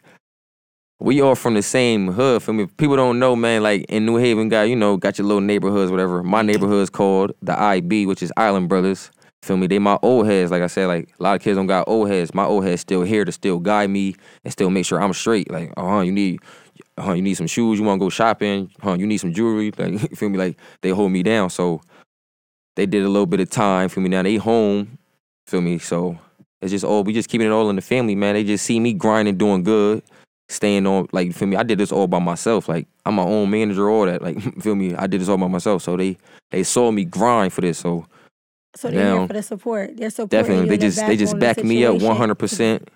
We 1.03 1.21
all 1.21 1.35
from 1.35 1.55
the 1.55 1.63
same 1.63 2.13
hood. 2.13 2.43
Feel 2.45 2.55
me? 2.55 2.67
People 2.67 2.95
don't 2.95 3.19
know, 3.19 3.35
man. 3.35 3.63
Like 3.63 3.87
in 3.89 4.07
New 4.07 4.17
Haven, 4.17 4.49
got 4.49 4.63
you 4.63 4.77
know, 4.77 4.97
got 4.97 5.19
your 5.19 5.27
little 5.27 5.41
neighborhoods, 5.41 5.91
whatever. 5.91 6.23
My 6.23 6.43
neighborhood's 6.43 6.91
called 6.91 7.33
the 7.43 7.61
IB, 7.61 8.07
which 8.07 8.23
is 8.23 8.33
Island 8.37 8.69
Brothers. 8.69 9.11
Feel 9.43 9.57
me? 9.57 9.67
They 9.67 9.81
my 9.81 9.99
old 10.03 10.27
heads. 10.27 10.53
Like 10.53 10.63
I 10.63 10.69
said, 10.69 10.87
like 10.87 11.13
a 11.19 11.23
lot 11.23 11.35
of 11.35 11.43
kids 11.43 11.57
don't 11.57 11.67
got 11.67 11.89
old 11.89 12.09
heads. 12.09 12.33
My 12.33 12.45
old 12.45 12.65
head's 12.65 12.83
still 12.83 13.03
here 13.03 13.25
to 13.25 13.33
still 13.33 13.59
guide 13.59 13.91
me 13.91 14.15
and 14.45 14.53
still 14.53 14.71
make 14.71 14.87
sure 14.87 15.03
I'm 15.03 15.13
straight. 15.13 15.51
Like, 15.51 15.73
uh 15.77 15.83
huh, 15.83 16.01
you 16.03 16.13
need, 16.13 16.39
uh 16.97 17.03
huh, 17.03 17.13
you 17.15 17.23
need 17.23 17.35
some 17.35 17.49
shoes. 17.49 17.81
You 17.81 17.85
want 17.85 17.99
to 17.99 18.05
go 18.05 18.09
shopping? 18.09 18.71
Huh? 18.81 18.95
You 18.95 19.07
need 19.07 19.19
some 19.19 19.33
jewelry? 19.33 19.73
Like, 19.79 20.17
feel 20.17 20.29
me? 20.29 20.39
Like 20.39 20.57
they 20.83 20.91
hold 20.91 21.11
me 21.11 21.25
down. 21.25 21.51
So 21.51 21.81
they 22.77 22.87
did 22.87 23.03
a 23.03 23.09
little 23.09 23.27
bit 23.27 23.41
of 23.41 23.51
time. 23.51 23.89
Feel 23.89 24.05
me? 24.05 24.11
Now 24.11 24.23
they 24.23 24.37
home. 24.37 24.99
Feel 25.49 25.63
me? 25.63 25.79
So 25.79 26.17
it's 26.61 26.71
just 26.71 26.85
all 26.85 27.03
we 27.03 27.13
just 27.13 27.29
keeping 27.29 27.49
it 27.49 27.51
all 27.51 27.69
in 27.71 27.75
the 27.75 27.83
family, 27.83 28.15
man. 28.15 28.35
They 28.35 28.45
just 28.45 28.65
see 28.65 28.79
me 28.79 28.93
grinding, 28.93 29.39
doing 29.39 29.65
good, 29.65 30.05
staying 30.49 30.87
on. 30.87 31.09
Like 31.13 31.27
you 31.29 31.33
feel 31.33 31.49
me? 31.49 31.57
I 31.57 31.63
did 31.65 31.79
this 31.79 31.93
all 31.93 32.07
by 32.07 32.19
myself. 32.21 32.69
Like 32.69 32.87
I'm 33.07 33.15
my 33.17 33.25
own 33.25 33.51
manager, 33.51 33.91
all 33.91 34.07
that. 34.07 34.23
Like 34.23 34.41
feel 34.63 34.75
me? 34.77 34.95
I 34.95 35.07
did 35.07 35.21
this 35.21 35.29
all 35.29 35.39
by 35.39 35.49
myself. 35.49 35.83
So 35.83 35.97
they 35.97 36.19
they 36.51 36.63
saw 36.65 36.91
me 36.91 37.05
grind 37.05 37.53
for 37.53 37.63
this. 37.63 37.79
So 37.79 38.07
So 38.77 38.91
they're 38.91 39.09
here 39.11 39.21
Now, 39.21 39.27
for 39.29 39.35
the 39.35 39.43
support. 39.43 39.97
They're 39.97 40.11
supporting 40.11 40.29
definitely 40.31 40.69
they 40.69 40.79
just 40.79 40.99
they 41.07 41.17
just 41.17 41.39
back 41.39 41.57
the 41.57 41.65
me 41.65 41.85
up 41.87 41.97
100. 42.01 42.35
percent 42.37 42.89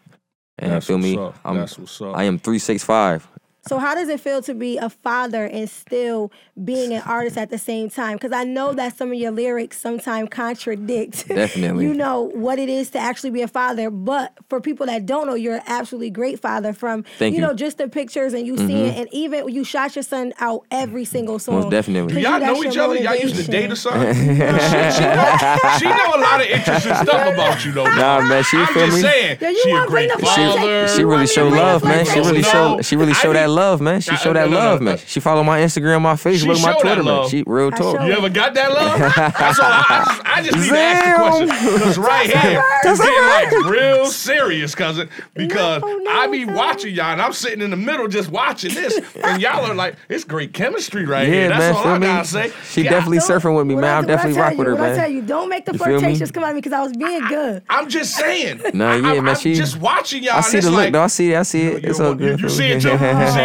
And 0.58 0.72
That's 0.72 0.86
feel 0.86 0.96
what's 0.96 1.04
me? 1.06 1.18
up. 1.18 1.38
I'm 1.44 1.56
That's 1.56 1.78
what's 1.78 2.00
up. 2.02 2.16
I 2.16 2.24
am 2.24 2.38
three 2.38 2.58
six 2.60 2.84
five. 2.84 3.28
So 3.68 3.78
how 3.78 3.94
does 3.94 4.08
it 4.08 4.20
feel 4.20 4.42
to 4.42 4.54
be 4.54 4.78
a 4.78 4.88
father 4.88 5.44
and 5.46 5.68
still 5.68 6.30
being 6.64 6.92
an 6.92 7.02
artist 7.04 7.36
at 7.36 7.50
the 7.50 7.58
same 7.58 7.90
time? 7.90 8.14
Because 8.16 8.30
I 8.32 8.44
know 8.44 8.72
that 8.74 8.96
some 8.96 9.08
of 9.08 9.14
your 9.18 9.32
lyrics 9.32 9.78
sometimes 9.80 10.28
contradict. 10.30 11.26
Definitely. 11.28 11.84
you 11.84 11.92
know 11.94 12.22
what 12.34 12.58
it 12.58 12.68
is 12.68 12.90
to 12.90 12.98
actually 12.98 13.30
be 13.30 13.42
a 13.42 13.48
father, 13.48 13.90
but 13.90 14.32
for 14.48 14.60
people 14.60 14.86
that 14.86 15.04
don't 15.06 15.26
know, 15.26 15.34
you're 15.34 15.56
an 15.56 15.62
absolutely 15.66 16.10
great 16.10 16.38
father. 16.40 16.72
From 16.72 17.02
Thank 17.18 17.32
you 17.34 17.38
you. 17.40 17.42
Mm-hmm. 17.44 17.50
know 17.52 17.56
just 17.56 17.78
the 17.78 17.88
pictures 17.88 18.32
and 18.34 18.46
you 18.46 18.56
seeing, 18.56 18.94
and 18.94 19.08
even 19.12 19.48
you 19.48 19.64
shot 19.64 19.96
your 19.96 20.02
son 20.04 20.32
out 20.38 20.64
every 20.70 21.04
single 21.04 21.38
song. 21.38 21.56
Most 21.56 21.70
definitely. 21.70 22.14
Do 22.14 22.22
'Cause 22.22 22.22
y'all 22.22 22.40
know 22.40 22.62
each 22.64 22.74
your 22.74 22.84
other? 22.84 22.96
Y'all 22.96 23.16
used 23.16 23.36
to 23.36 23.50
date 23.50 23.64
or 23.66 23.68
motivation. 23.70 23.76
something? 23.76 24.14
she, 24.14 24.96
she, 24.96 25.02
know, 25.02 25.78
she 25.78 25.84
know 25.86 26.14
a 26.14 26.20
lot 26.20 26.40
of 26.40 26.46
interesting 26.46 26.94
stuff 27.02 27.34
about 27.34 27.64
you, 27.64 27.72
though. 27.72 27.84
Nah, 27.84 28.20
man, 28.20 28.44
she 28.44 28.56
I'm 28.58 28.66
feel 28.68 28.86
just 28.86 28.96
me? 28.96 29.02
saying. 29.02 29.38
Yo, 29.40 29.48
you 29.48 29.60
she 29.64 29.70
a 29.72 29.86
great 29.86 30.10
father. 30.12 30.88
She 30.88 31.00
You 31.00 31.06
really 31.08 31.16
want 31.18 31.28
show 31.30 31.48
love, 31.48 31.82
man. 31.84 32.04
She 32.06 32.18
really 32.20 32.42
No, 32.42 32.48
show 32.48 32.80
she 32.82 32.96
really 32.96 33.12
I 33.12 33.14
show 33.14 33.32
that 33.32 33.46
be- 33.46 33.52
love, 33.56 33.80
man. 33.80 34.00
She 34.00 34.14
show 34.16 34.32
that 34.32 34.48
no, 34.50 34.54
no, 34.54 34.58
love, 34.64 34.80
no. 34.80 34.84
man. 34.86 34.98
She 34.98 35.18
follow 35.20 35.42
my 35.42 35.58
Instagram, 35.60 36.02
my 36.02 36.14
She 36.14 36.28
Facebook, 36.28 36.62
my 36.62 36.72
show 36.72 36.82
that 36.82 36.94
Twitter, 36.94 37.02
man. 37.02 37.28
She 37.28 37.42
real 37.46 37.70
talk. 37.70 38.06
You 38.06 38.12
ever 38.12 38.28
got 38.28 38.54
that 38.54 38.70
love? 38.72 38.98
That's 39.38 39.58
all. 39.58 39.66
I, 39.66 39.84
I 39.88 40.04
just, 40.04 40.26
I 40.26 40.42
just 40.42 40.58
need 40.58 40.68
to 40.68 40.78
ask 40.78 41.04
the 41.04 41.46
question 41.48 41.72
because 41.74 41.98
right 41.98 42.30
here 42.30 42.62
it's 42.84 43.00
getting 43.00 43.62
like 43.64 43.70
real 43.72 44.06
serious, 44.06 44.74
cousin. 44.74 45.08
Because 45.34 45.82
No, 45.82 45.96
no, 45.98 46.10
I 46.10 46.26
be 46.28 46.44
watching 46.44 46.94
y'all 46.94 47.06
and 47.12 47.20
I'm 47.22 47.32
sitting 47.32 47.62
in 47.62 47.70
the 47.70 47.76
middle 47.76 48.06
just 48.08 48.30
watching 48.30 48.74
this, 48.74 49.00
and 49.24 49.40
y'all 49.42 49.64
are 49.64 49.74
like, 49.74 49.96
it's 50.08 50.24
great 50.24 50.52
chemistry 50.52 51.04
right 51.06 51.26
Yeah, 51.26 51.34
here. 51.34 51.48
That's 51.48 51.60
man, 51.60 51.74
all 51.74 51.86
I 51.94 51.98
me? 51.98 52.06
gotta 52.06 52.28
say. 52.28 52.52
She 52.70 52.82
God, 52.84 52.90
definitely 52.90 53.18
surfing 53.18 53.56
with 53.56 53.66
me, 53.66 53.74
man. 53.74 53.84
I- 53.84 53.88
I'm 53.96 54.02
what 54.02 54.08
definitely 54.08 54.34
tell 54.34 54.42
rock 54.44 54.52
you, 54.52 54.58
with 54.58 54.66
her, 54.68 54.74
what 54.76 54.90
I 54.92 54.96
tell 54.96 55.10
you, 55.10 55.22
don't 55.22 55.48
make 55.48 55.64
the 55.64 55.72
You 55.72 55.78
feel 55.78 55.86
me? 55.94 55.98
flirtations 56.00 56.30
come 56.30 56.44
at 56.44 56.54
me 56.54 56.60
because 56.60 56.72
I 56.72 56.82
was 56.82 56.92
being 56.96 57.26
good. 57.28 57.62
I'm 57.68 57.88
just 57.88 58.14
saying. 58.16 58.60
Nah, 58.74 58.92
I- 58.92 58.96
yeah, 58.96 59.20
man, 59.20 59.28
I'm 59.30 59.36
she- 59.36 59.54
just 59.54 59.78
watching 59.80 60.22
y'all. 60.22 60.34
I 60.36 60.40
see 60.42 60.60
the 60.60 60.70
look, 60.70 60.76
like, 60.78 60.92
though. 60.92 61.02
I 61.02 61.06
see 61.06 61.32
it. 61.32 61.36
I 61.38 61.42
see 61.44 61.62
it. 61.66 61.82
You, 61.82 61.90
It's 61.90 61.98
know 61.98 62.08
all 62.08 62.14
good. 62.14 62.38
You, 62.38 62.44
you 62.44 62.48
for 62.50 62.54
see 62.54 62.62
me. 62.68 62.72
it 62.72 62.80
too? 62.82 62.88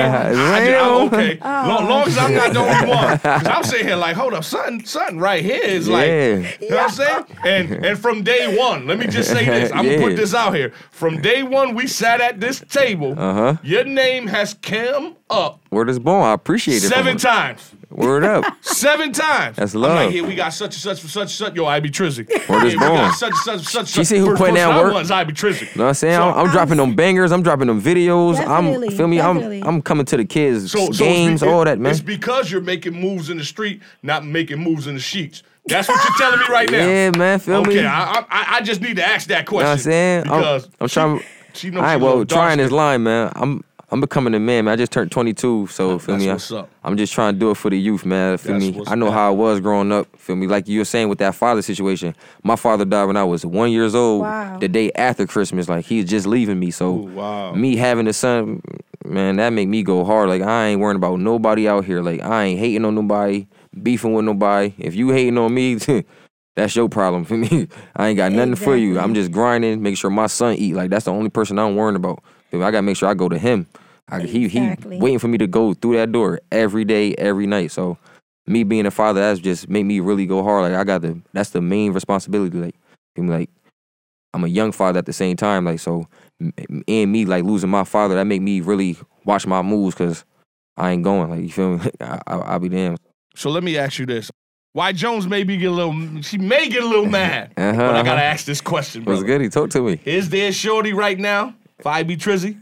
You? 0.06 0.42
I, 0.42 0.66
just, 0.66 0.84
I'm 0.84 1.08
okay. 1.14 1.40
Long, 1.42 1.90
long 1.90 2.08
as 2.08 2.18
I'm 2.18 2.34
not 2.34 2.54
the 2.54 2.60
only 2.60 2.90
one. 2.90 3.14
Because 3.18 3.48
I'm 3.48 3.64
sitting 3.64 3.88
here 3.88 3.96
like, 3.96 4.16
hold 4.16 4.34
up, 4.34 4.44
something, 4.44 4.86
something 4.86 5.18
right 5.20 5.44
here 5.44 5.62
is 5.64 5.88
like, 5.90 6.08
Yeah. 6.08 6.52
you 6.62 6.70
know 6.70 6.78
what 6.78 6.84
I'm 6.86 6.90
saying? 6.92 7.26
And 7.46 7.86
and 7.86 8.00
from 8.00 8.24
day 8.24 8.58
one, 8.58 8.88
let 8.88 8.98
me 9.00 9.08
just 9.08 9.30
say 9.30 9.46
this. 9.46 9.72
I'm 9.76 9.86
Yeah. 9.86 9.96
gonna 9.96 10.08
put 10.08 10.16
this 10.18 10.34
out 10.34 10.56
here. 10.56 10.72
From 10.92 11.22
day 11.22 11.44
one, 11.44 11.76
we 11.76 11.88
sat 11.88 12.22
at 12.22 12.40
this 12.40 12.60
table. 12.70 13.14
Uh-huh. 13.18 13.56
Your 13.64 13.84
name 13.84 14.28
has 14.28 14.54
come 14.56 15.16
up 15.30 15.60
Word 15.72 15.90
is 15.90 16.00
born. 16.00 16.24
I 16.24 16.34
appreciate 16.34 16.78
it. 16.84 16.90
seven 16.90 17.18
from 17.18 17.30
her. 17.30 17.36
times. 17.38 17.72
Word 17.92 18.24
up. 18.24 18.46
Seven 18.62 19.12
times. 19.12 19.58
That's 19.58 19.74
I'm 19.76 19.82
love. 19.82 19.96
like, 19.96 20.12
here 20.12 20.26
we 20.26 20.34
got 20.36 20.54
such 20.54 20.74
and 20.76 20.82
such 20.82 21.02
for 21.02 21.08
such 21.08 21.24
and 21.24 21.30
such. 21.32 21.56
Yo, 21.56 21.66
IB 21.66 21.90
Trizzy. 21.90 22.28
Word 22.50 22.64
is 22.66 22.72
Here 22.74 22.80
we 22.82 22.86
got 22.88 22.98
born. 22.98 23.14
Such 23.14 23.30
and 23.32 23.38
such 23.40 23.60
for 23.60 23.70
such 23.70 23.80
and 23.82 23.90
She 23.90 24.04
see 24.06 24.18
who 24.18 24.28
First 24.28 24.38
putting 24.40 24.56
person 24.56 24.70
that 24.72 24.80
I 24.80 24.84
work. 24.84 24.94
was, 24.94 25.12
IB 25.12 25.34
Trizzy. 25.34 25.76
Know 25.76 25.84
what 25.84 25.90
I'm 25.90 25.94
saying? 25.96 26.16
So, 26.16 26.30
I'm, 26.30 26.46
I'm 26.48 26.52
dropping 26.52 26.78
them 26.78 26.96
bangers. 26.96 27.32
I'm 27.32 27.44
dropping 27.44 27.68
them 27.68 27.82
videos. 27.82 28.38
I'm 28.46 28.74
feel 28.92 29.08
me. 29.08 29.18
definitely. 29.18 29.62
I'm 29.62 29.68
I'm 29.68 29.82
coming 29.82 30.06
to 30.06 30.18
the 30.18 30.26
kids 30.26 30.72
So, 30.72 30.92
so 30.92 31.04
games, 31.04 31.42
it's 31.42 31.44
be- 31.44 31.50
all 31.50 31.66
that, 31.66 31.80
man. 31.80 31.92
It's 31.92 32.02
because 32.02 32.52
you're 32.52 32.62
making 32.62 32.94
moves 32.94 33.30
in 33.30 33.38
the 33.38 33.46
street, 33.46 33.82
not 34.04 34.26
making 34.26 34.60
moves 34.60 34.88
in 34.88 34.94
the 34.96 35.00
sheets. 35.02 35.44
That's 35.68 35.88
what 35.88 36.04
you're 36.04 36.18
telling 36.18 36.40
me 36.40 36.46
right 36.50 36.72
now. 36.72 36.78
Yeah, 36.88 37.12
man. 37.12 37.40
Feel 37.40 37.64
me. 37.64 37.70
Okay, 37.80 37.86
I, 37.86 38.26
I 38.30 38.46
I 38.58 38.62
just 38.62 38.82
need 38.82 38.96
to 38.96 39.06
ask 39.08 39.28
that 39.28 39.46
question. 39.46 39.64
know 39.66 39.70
what 39.70 39.74
I'm 39.74 39.80
saying? 39.80 40.28
I'm- 40.30 40.40
Because 40.40 40.70
I'm 40.80 40.88
trying- 40.88 41.20
She, 41.20 41.26
she 41.54 41.70
knows 41.70 41.78
All 41.80 41.84
right, 41.84 41.96
well, 41.98 42.26
trying 42.26 42.58
this 42.58 42.70
dark-skinned. 42.70 42.72
line, 42.72 43.04
man. 43.04 43.32
I'm 43.36 43.64
I'm 43.92 44.00
becoming 44.00 44.34
a 44.34 44.40
man, 44.40 44.66
man. 44.66 44.74
I 44.74 44.78
just 44.78 44.92
turned 44.94 45.12
22, 45.12 45.68
so 45.68 46.00
feel 46.00 46.16
that's 46.16 46.24
me. 46.24 46.30
I- 46.30 46.34
what's 46.34 46.52
up. 46.52 46.70
I'm 46.84 46.96
just 46.96 47.12
trying 47.12 47.34
to 47.34 47.40
do 47.40 47.52
it 47.52 47.56
for 47.56 47.70
the 47.70 47.78
youth, 47.78 48.06
man. 48.06 48.38
Feel 48.38 48.58
That's 48.60 48.76
me. 48.78 48.84
I 48.88 48.96
know 48.96 49.08
up. 49.08 49.14
how 49.14 49.28
I 49.28 49.32
was 49.32 49.60
growing 49.60 49.92
up. 49.92 50.08
Feel 50.18 50.38
me. 50.38 50.48
Like 50.48 50.68
you 50.68 50.80
were 50.80 50.86
saying 50.86 51.10
with 51.10 51.20
that 51.20 51.36
father 51.36 51.62
situation. 51.62 52.16
My 52.44 52.56
father 52.56 52.86
died 52.86 53.06
when 53.06 53.18
I 53.18 53.24
was 53.26 53.46
one 53.46 53.72
years 53.72 53.94
old. 53.94 54.22
Wow. 54.22 54.58
The 54.60 54.70
day 54.70 54.92
after 54.96 55.28
Christmas, 55.28 55.68
like 55.68 55.86
he's 55.86 56.06
just 56.06 56.26
leaving 56.26 56.60
me. 56.60 56.72
So 56.72 56.92
Ooh, 56.92 57.02
wow. 57.08 57.54
me 57.54 57.76
having 57.76 58.08
a 58.08 58.14
son, 58.14 58.62
man, 59.06 59.36
that 59.36 59.52
make 59.52 59.68
me 59.68 59.84
go 59.84 60.06
hard. 60.06 60.30
Like 60.30 60.42
I 60.42 60.68
ain't 60.68 60.80
worrying 60.80 60.96
about 60.96 61.20
nobody 61.20 61.68
out 61.68 61.84
here. 61.86 62.02
Like 62.02 62.22
I 62.22 62.46
ain't 62.46 62.60
hating 62.60 62.86
on 62.86 62.96
nobody, 62.96 63.46
beefing 63.84 64.14
with 64.14 64.26
nobody. 64.26 64.74
If 64.78 64.96
you 64.96 65.10
hating 65.10 65.38
on 65.38 65.54
me. 65.54 65.78
That's 66.56 66.76
your 66.76 66.90
problem 66.90 67.24
for 67.24 67.38
me. 67.38 67.70
I 67.96 68.10
ain't 68.10 68.18
got 68.18 68.34
nothing 68.34 68.56
for 68.56 68.76
you. 68.76 69.00
I'm 69.00 69.14
just 69.14 69.32
grinding, 69.32 69.82
make 69.82 69.98
sure 69.98 70.10
my 70.10 70.28
son 70.28 70.56
eat. 70.56 70.76
Like 70.76 70.90
that's 70.90 71.06
the 71.06 71.12
only 71.12 71.30
person 71.30 71.58
I'm 71.58 71.78
worrying 71.78 71.96
about. 71.96 72.22
I 72.52 72.58
gotta 72.58 72.82
make 72.82 72.98
sure 72.98 73.08
I 73.08 73.14
go 73.14 73.30
to 73.30 73.38
him. 73.38 73.68
I, 74.12 74.22
he 74.22 74.46
Exactly. 74.46 74.98
he 74.98 75.02
waiting 75.02 75.20
for 75.20 75.28
me 75.28 75.38
to 75.38 75.48
go 75.48 75.74
through 75.74 75.98
that 75.98 76.12
door 76.12 76.40
every 76.52 76.86
day, 76.86 77.16
every 77.16 77.48
night. 77.48 77.72
So 77.72 77.98
me 78.48 78.64
being 78.64 78.86
a 78.86 78.92
father, 78.92 79.22
that's 79.22 79.40
just 79.40 79.70
made 79.70 79.84
me 79.84 80.00
really 80.00 80.26
go 80.26 80.44
hard. 80.44 80.72
Like 80.72 80.80
I 80.80 80.84
got 80.84 81.02
the 81.02 81.20
that's 81.34 81.52
the 81.52 81.62
main 81.62 81.94
responsibility. 81.94 82.58
Like 82.58 82.76
feel 83.16 83.26
me, 83.26 83.32
like 83.32 83.50
I'm 84.34 84.44
a 84.44 84.48
young 84.48 84.72
father 84.72 85.00
at 85.00 85.06
the 85.06 85.14
same 85.14 85.38
time. 85.38 85.66
Like 85.66 85.80
so, 85.80 86.08
and 86.88 87.12
me 87.12 87.26
like 87.26 87.44
losing 87.44 87.70
my 87.70 87.84
father, 87.84 88.16
that 88.16 88.26
make 88.26 88.42
me 88.42 88.62
really 88.62 88.98
watch 89.26 89.46
my 89.48 89.62
moves 89.62 89.96
because 89.96 90.26
I 90.78 90.92
ain't 90.92 91.04
going. 91.04 91.30
Like 91.30 91.42
you 91.42 91.50
feel 91.50 91.78
me? 91.78 91.92
I, 92.02 92.20
I, 92.28 92.36
I'll 92.36 92.60
be 92.60 92.70
damned. 92.70 93.00
So 93.36 93.50
let 93.50 93.64
me 93.64 93.78
ask 93.78 94.00
you 94.00 94.06
this. 94.06 94.30
Why 94.74 94.94
Jones 94.94 95.28
maybe 95.28 95.58
get 95.58 95.66
a 95.66 95.72
little 95.72 96.22
she 96.22 96.38
may 96.38 96.70
get 96.70 96.84
a 96.84 96.88
little 96.88 97.06
mad. 97.10 97.54
Uh-huh, 97.58 97.72
but 97.74 97.80
I 97.80 97.90
uh-huh. 97.92 98.04
gotta 98.04 98.24
ask 98.24 98.46
this 98.46 98.62
question, 98.62 99.04
bro. 99.04 99.14
What's 99.14 99.26
good? 99.26 99.42
He 99.42 99.50
talk 99.50 99.70
to 99.72 99.82
me, 99.82 100.00
Is 100.06 100.30
there 100.30 100.50
a 100.50 100.54
shorty 100.54 100.94
right 100.94 101.20
now? 101.20 101.56
Five 101.82 102.08
B 102.08 102.16
Trizzy? 102.16 102.60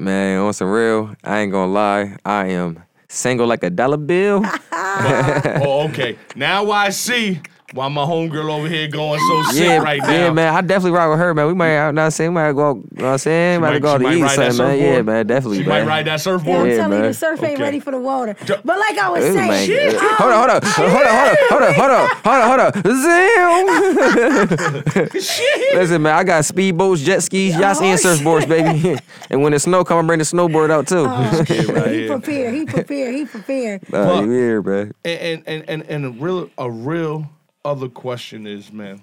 Man. 0.00 0.40
On 0.40 0.52
some 0.52 0.70
real, 0.70 1.14
I 1.22 1.40
ain't 1.40 1.52
gonna 1.52 1.70
lie. 1.72 2.16
I 2.24 2.46
am 2.48 2.82
single 3.08 3.46
like 3.46 3.62
a 3.62 3.70
dollar 3.70 3.96
bill. 3.96 4.42
oh, 4.72 5.88
okay. 5.90 6.18
Now 6.34 6.70
I 6.70 6.90
see 6.90 7.40
why 7.72 7.86
my 7.88 8.02
homegirl 8.04 8.50
over 8.50 8.68
here 8.68 8.88
going 8.88 9.20
so 9.28 9.42
sick 9.52 9.64
yeah, 9.64 9.78
right 9.78 10.00
now. 10.02 10.10
yeah, 10.10 10.30
man. 10.32 10.52
I 10.54 10.60
definitely 10.60 10.90
ride 10.90 11.08
with 11.08 11.18
her, 11.20 11.32
man. 11.34 11.46
We 11.46 11.54
might, 11.54 11.78
I'm 11.78 11.94
not 11.94 12.12
saying, 12.12 12.30
we 12.30 12.34
might 12.34 12.52
go. 12.52 12.74
You 12.74 12.82
know 12.96 13.04
what 13.04 13.12
I'm 13.12 13.18
saying, 13.18 13.60
might, 13.60 13.70
might- 13.74 13.82
go 13.82 13.96
to 13.98 14.02
might 14.04 14.16
eat 14.16 14.28
something, 14.30 14.56
man. 14.58 14.78
Yeah, 14.78 15.02
man. 15.02 15.26
Definitely, 15.26 15.58
She 15.58 15.64
man. 15.64 15.86
might 15.86 15.88
ride 15.88 16.06
that 16.06 16.20
surfboard. 16.20 16.46
Yeah, 16.46 16.62
I'm 16.62 16.66
surfboard. 16.66 16.70
Yeah, 16.70 16.76
telling 16.82 16.98
you, 16.98 17.08
the 17.08 17.14
surf 17.14 17.42
ain't 17.42 17.52
Okay. 17.54 17.62
ready 17.62 17.80
for 17.80 17.90
the 17.92 17.98
water. 18.00 18.34
But 18.46 18.66
like 18.78 18.98
I 18.98 19.08
was 19.10 19.20
This 19.24 19.34
saying, 19.34 19.48
man- 19.48 19.66
shit, 19.66 19.94
um, 19.94 20.00
hold 20.16 20.32
on, 20.32 20.38
hold 20.38 20.50
on, 20.50 20.62
hold 20.64 21.06
on, 21.06 21.14
hold 21.48 21.62
on, 21.62 21.74
hold 21.74 21.90
on, 21.90 22.08
hold 22.24 22.40
on, 22.40 22.40
hold 22.40 22.40
on, 22.40 22.48
hold 22.48 22.60
on. 22.60 22.72
Zoom. 25.00 25.10
Listen, 25.74 26.02
man, 26.02 26.14
I 26.16 26.24
got 26.24 26.42
speedboats, 26.44 27.04
jet 27.04 27.22
skis, 27.22 27.56
yachts, 27.56 27.80
Oh, 27.80 27.84
and 27.84 27.98
shit. 28.00 28.18
surfboards, 28.18 28.48
baby. 28.48 28.98
and 29.30 29.42
when 29.42 29.52
the 29.52 29.58
snow 29.60 29.84
come, 29.84 30.04
I 30.04 30.06
bring 30.06 30.18
the 30.18 30.24
snowboard 30.24 30.70
out 30.70 30.86
too. 30.88 31.06
Oh, 31.08 31.44
Yeah, 31.48 31.72
right 31.72 31.90
he 31.90 31.98
here. 32.00 32.08
prepared. 32.08 32.54
He 32.54 32.64
prepared. 32.66 33.14
He 33.14 33.24
prepared. 33.26 33.90
Nah, 33.92 34.04
But- 34.06 34.24
you 34.24 34.30
here, 34.30 34.62
man. 34.62 34.92
And 35.04 35.42
and 35.46 35.64
and 35.68 35.82
and 35.88 36.06
a 36.06 36.10
real 36.10 36.50
a 36.58 36.70
real 36.70 37.26
other 37.64 37.88
question 37.88 38.46
is, 38.46 38.72
man, 38.72 39.02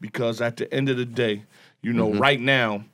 because 0.00 0.40
at 0.40 0.56
the 0.56 0.72
end 0.72 0.88
of 0.88 0.96
the 0.96 1.04
day, 1.04 1.44
you 1.82 1.92
know, 1.92 2.10
Mm-hmm. 2.10 2.18
right 2.20 2.40
now, 2.40 2.84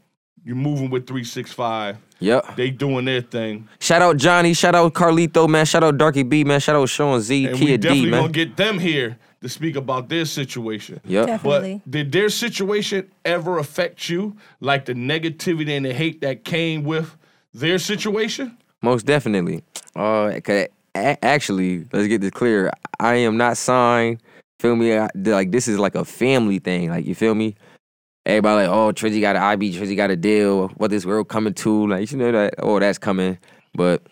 you're 0.45 0.57
moving 0.57 0.89
with 0.91 1.07
three 1.07 1.25
six 1.25 1.53
five. 1.53 1.97
Yep. 2.21 2.57
They 2.57 2.71
doing 2.71 3.05
their 3.05 3.21
thing, 3.21 3.69
Shout 3.79 4.03
out 4.03 4.17
Johnny. 4.17 4.53
Shout 4.53 4.75
out 4.75 4.93
Carlito, 4.93 5.49
man. 5.49 5.65
Shout 5.67 5.85
out 5.85 5.99
Darky 5.99 6.25
B, 6.25 6.43
man. 6.43 6.59
Shout 6.59 6.75
out 6.75 6.89
Sean 6.89 7.21
Z, 7.21 7.47
and 7.47 7.57
Kia 7.57 7.67
we 7.67 7.77
D, 7.77 7.77
definitely 7.77 8.11
man. 8.11 8.21
gonna 8.23 8.33
get 8.33 8.57
them 8.57 8.79
here 8.79 9.17
to 9.41 9.49
speak 9.49 9.77
about 9.77 10.09
their 10.09 10.25
situation. 10.25 11.01
Yep. 11.05 11.27
Definitely. 11.27 11.81
But 11.85 11.91
did 11.93 12.11
their 12.13 12.29
situation 12.29 13.09
ever 13.25 13.59
affect 13.59 14.09
you, 14.09 14.37
like 14.61 14.87
the 14.87 14.95
negativity 14.95 15.77
and 15.77 15.87
the 15.87 15.95
hate 15.95 16.21
that 16.23 16.45
came 16.45 16.83
with 16.83 17.15
their 17.55 17.79
situation? 17.79 18.57
Most 18.83 19.07
definitely. 19.07 19.63
Uh, 19.95 20.41
'cause 20.43 20.67
a- 20.97 21.25
actually, 21.25 21.85
let's 21.93 22.09
get 22.09 22.21
this 22.21 22.33
clear. 22.33 22.73
I 22.99 23.15
am 23.17 23.37
not 23.37 23.57
signed. 23.59 24.19
Feel 24.61 24.77
me? 24.77 24.99
Like 25.15 25.53
this 25.53 25.69
is 25.69 25.79
like 25.79 25.95
a 25.95 26.05
family 26.05 26.59
thing. 26.59 26.91
Like 26.91 27.07
you 27.07 27.15
feel 27.15 27.35
me? 27.35 27.55
Everybody 28.27 28.67
like, 28.67 28.77
oh, 28.77 28.93
Trizzy 28.93 29.21
got 29.21 29.37
an 29.37 29.43
IB, 29.43 29.73
Trizzy 29.73 29.97
got 29.97 30.11
a 30.11 30.17
deal. 30.17 30.69
What 30.77 30.91
this 30.91 31.07
world 31.07 31.29
coming 31.29 31.55
to? 31.55 31.87
Like 31.87 32.11
you 32.11 32.19
know 32.19 32.33
that? 32.33 32.55
Oh, 32.59 32.79
that's 32.79 32.99
coming. 32.99 33.39
But 33.75 34.03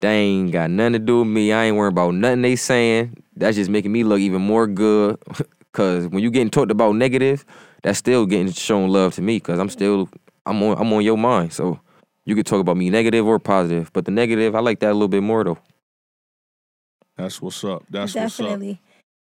they 0.00 0.14
ain't 0.14 0.52
got 0.52 0.70
nothing 0.70 0.94
to 0.94 0.98
do 0.98 1.20
with 1.20 1.28
me. 1.28 1.52
I 1.52 1.64
ain't 1.64 1.76
worrying 1.76 1.92
about 1.92 2.14
nothing 2.14 2.42
they 2.42 2.56
saying. 2.56 3.16
That's 3.36 3.56
just 3.56 3.70
making 3.70 3.92
me 3.92 4.04
look 4.04 4.20
even 4.20 4.42
more 4.42 4.66
good. 4.66 5.18
Cause 5.72 6.06
when 6.08 6.22
you 6.22 6.30
getting 6.30 6.50
talked 6.50 6.70
about 6.70 6.96
negative, 6.96 7.46
that's 7.82 7.98
still 7.98 8.26
getting 8.26 8.52
shown 8.52 8.90
love 8.90 9.14
to 9.14 9.22
me. 9.22 9.40
Cause 9.40 9.58
I'm 9.58 9.70
still 9.70 10.08
I'm 10.44 10.62
on 10.62 10.78
I'm 10.78 10.92
on 10.92 11.02
your 11.02 11.16
mind. 11.16 11.52
So 11.52 11.80
you 12.24 12.34
could 12.34 12.46
talk 12.46 12.60
about 12.60 12.76
me 12.76 12.90
negative 12.90 13.26
or 13.26 13.38
positive, 13.38 13.92
but 13.92 14.04
the 14.04 14.10
negative, 14.10 14.54
I 14.54 14.60
like 14.60 14.80
that 14.80 14.90
a 14.90 14.94
little 14.94 15.08
bit 15.08 15.22
more 15.22 15.44
though. 15.44 15.58
That's 17.16 17.40
what's 17.40 17.62
up. 17.64 17.84
That's 17.88 18.14
what's 18.14 18.40
up. 18.40 18.46
Definitely. 18.46 18.80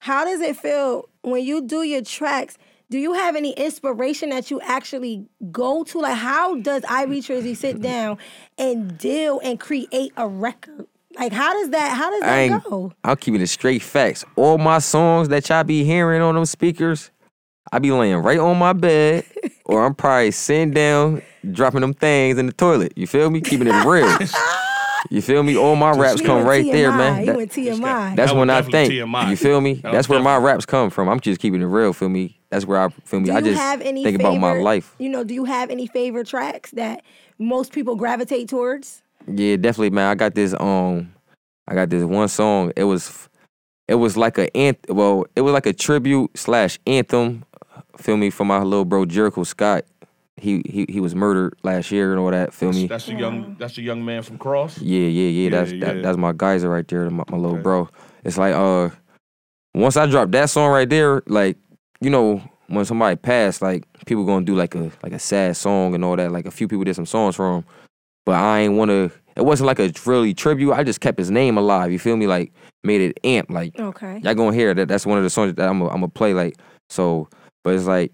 How 0.00 0.24
does 0.24 0.40
it 0.40 0.56
feel 0.56 1.08
when 1.22 1.44
you 1.44 1.60
do 1.62 1.82
your 1.82 2.02
tracks? 2.02 2.56
Do 2.88 2.98
you 2.98 3.12
have 3.12 3.36
any 3.36 3.52
inspiration 3.52 4.30
that 4.30 4.50
you 4.50 4.60
actually 4.62 5.26
go 5.52 5.84
to? 5.84 6.00
Like, 6.00 6.16
how 6.16 6.56
does 6.56 6.82
IB 6.88 7.20
Trizzy 7.20 7.54
sit 7.54 7.80
down 7.82 8.18
and 8.58 8.96
deal 8.98 9.40
and 9.44 9.60
create 9.60 10.12
a 10.16 10.26
record? 10.26 10.86
Like, 11.18 11.32
how 11.32 11.52
does 11.52 11.70
that? 11.70 11.96
How 11.96 12.10
does 12.10 12.22
I 12.22 12.48
that 12.48 12.64
go? 12.64 12.92
I'm 13.04 13.16
keeping 13.16 13.42
it 13.42 13.48
straight 13.48 13.82
facts. 13.82 14.24
All 14.36 14.56
my 14.56 14.78
songs 14.78 15.28
that 15.28 15.48
y'all 15.50 15.64
be 15.64 15.84
hearing 15.84 16.22
on 16.22 16.34
them 16.34 16.46
speakers, 16.46 17.10
I 17.70 17.78
be 17.78 17.92
laying 17.92 18.16
right 18.16 18.38
on 18.38 18.58
my 18.58 18.72
bed, 18.72 19.26
or 19.66 19.84
I'm 19.84 19.94
probably 19.94 20.30
sitting 20.30 20.70
down, 20.70 21.20
dropping 21.52 21.82
them 21.82 21.92
things 21.92 22.38
in 22.38 22.46
the 22.46 22.52
toilet. 22.52 22.94
You 22.96 23.06
feel 23.06 23.28
me? 23.28 23.42
Keeping 23.42 23.68
it 23.68 23.84
real. 23.84 24.16
You 25.08 25.22
feel 25.22 25.42
me? 25.42 25.56
All 25.56 25.76
my 25.76 25.92
raps 25.92 26.20
come 26.20 26.44
right 26.44 26.64
TMI. 26.64 26.72
there, 26.72 26.92
man. 26.92 27.20
He 27.20 27.26
That- 27.26 27.36
went 27.36 27.52
TMI. 27.52 27.80
That 28.10 28.16
that's 28.16 28.32
was 28.32 28.38
when 28.38 28.50
I 28.50 28.62
think. 28.62 28.92
TMI. 28.92 29.30
You 29.30 29.36
feel 29.36 29.60
me? 29.60 29.74
That 29.74 29.92
That's 29.92 30.08
where 30.08 30.20
my 30.20 30.36
raps 30.36 30.66
come 30.66 30.90
from. 30.90 31.08
I'm 31.08 31.20
just 31.20 31.40
keeping 31.40 31.62
it 31.62 31.66
real. 31.66 31.92
Feel 31.92 32.08
me? 32.10 32.38
That's 32.50 32.66
where 32.66 32.80
I 32.82 32.88
feel 33.04 33.20
me. 33.20 33.26
do 33.26 33.32
I 33.32 33.38
you 33.38 33.44
just 33.44 33.58
have 33.60 33.80
any 33.80 34.02
think 34.04 34.18
favorite, 34.18 34.36
about 34.36 34.40
my 34.40 34.52
life. 34.60 34.94
You 34.98 35.08
know, 35.08 35.24
do 35.24 35.32
you 35.34 35.44
have 35.44 35.70
any 35.70 35.86
favorite 35.86 36.26
tracks 36.26 36.72
that 36.72 37.02
most 37.38 37.72
people 37.72 37.96
gravitate 37.96 38.48
towards? 38.48 39.02
Yeah, 39.26 39.56
definitely, 39.56 39.90
man. 39.90 40.10
I 40.10 40.14
got 40.14 40.34
this 40.34 40.54
um 40.58 41.12
I 41.68 41.74
got 41.74 41.88
this 41.90 42.04
one 42.04 42.28
song. 42.28 42.72
It 42.76 42.84
was 42.84 43.28
it 43.88 43.94
was 43.94 44.16
like 44.16 44.36
a 44.38 44.48
anth- 44.50 44.88
well, 44.88 45.24
it 45.36 45.40
was 45.42 45.52
like 45.52 45.66
a 45.66 45.72
tribute 45.72 46.36
slash 46.36 46.78
anthem, 46.86 47.44
feel 47.96 48.16
me, 48.16 48.30
for 48.30 48.44
my 48.44 48.58
little 48.62 48.84
bro 48.84 49.04
Jericho 49.04 49.44
Scott. 49.44 49.84
He 50.40 50.62
he 50.66 50.86
he 50.88 51.00
was 51.00 51.14
murdered 51.14 51.54
last 51.62 51.90
year 51.90 52.12
and 52.12 52.20
all 52.20 52.30
that, 52.30 52.54
feel 52.54 52.72
me? 52.72 52.86
That's 52.86 53.06
the 53.06 53.14
young. 53.14 53.56
That's 53.58 53.76
the 53.76 53.82
young 53.82 54.04
man 54.04 54.22
from 54.22 54.38
Cross. 54.38 54.80
Yeah, 54.80 55.06
yeah, 55.06 55.28
yeah. 55.28 55.50
That's 55.50 55.72
Yeah, 55.72 55.92
That, 55.94 56.02
that's 56.02 56.18
my 56.18 56.32
geyser 56.32 56.68
right 56.68 56.86
there, 56.88 57.10
my, 57.10 57.24
my 57.28 57.36
little 57.36 57.56
Okay. 57.56 57.62
bro. 57.62 57.88
It's 58.24 58.38
like 58.38 58.54
uh 58.54 58.90
once 59.74 59.96
I 59.96 60.06
dropped 60.06 60.32
that 60.32 60.50
song 60.50 60.70
right 60.72 60.88
there, 60.88 61.22
like, 61.26 61.56
you 62.00 62.10
know, 62.10 62.42
when 62.66 62.84
somebody 62.84 63.16
passed, 63.16 63.62
like 63.62 63.84
people 64.06 64.24
gonna 64.24 64.44
do 64.44 64.54
like 64.56 64.74
a 64.74 64.90
like 65.02 65.12
a 65.12 65.18
sad 65.18 65.56
song 65.56 65.94
and 65.94 66.04
all 66.04 66.16
that. 66.16 66.32
Like 66.32 66.46
a 66.46 66.50
few 66.50 66.68
people 66.68 66.84
did 66.84 66.96
some 66.96 67.06
songs 67.06 67.36
for 67.36 67.56
him. 67.56 67.64
But 68.24 68.36
I 68.36 68.60
ain't 68.60 68.74
wanna 68.74 69.10
it 69.36 69.44
wasn't 69.44 69.66
like 69.66 69.78
a 69.78 69.92
really 70.06 70.34
tribute. 70.34 70.72
I 70.72 70.84
just 70.84 71.00
kept 71.00 71.18
his 71.18 71.30
name 71.30 71.58
alive. 71.58 71.92
You 71.92 71.98
feel 71.98 72.16
me? 72.16 72.26
Like 72.26 72.52
made 72.82 73.00
it 73.00 73.20
amp. 73.24 73.50
Like 73.50 73.78
Okay. 73.78 74.20
y'all 74.22 74.34
gonna 74.34 74.54
hear 74.54 74.72
that. 74.74 74.88
That's 74.88 75.06
one 75.06 75.18
of 75.18 75.24
the 75.24 75.30
songs 75.30 75.54
that 75.54 75.68
I'm 75.68 75.80
gonna 75.80 76.08
play. 76.08 76.34
Like 76.34 76.56
so, 76.88 77.28
but 77.62 77.74
it's 77.74 77.84
like, 77.86 78.12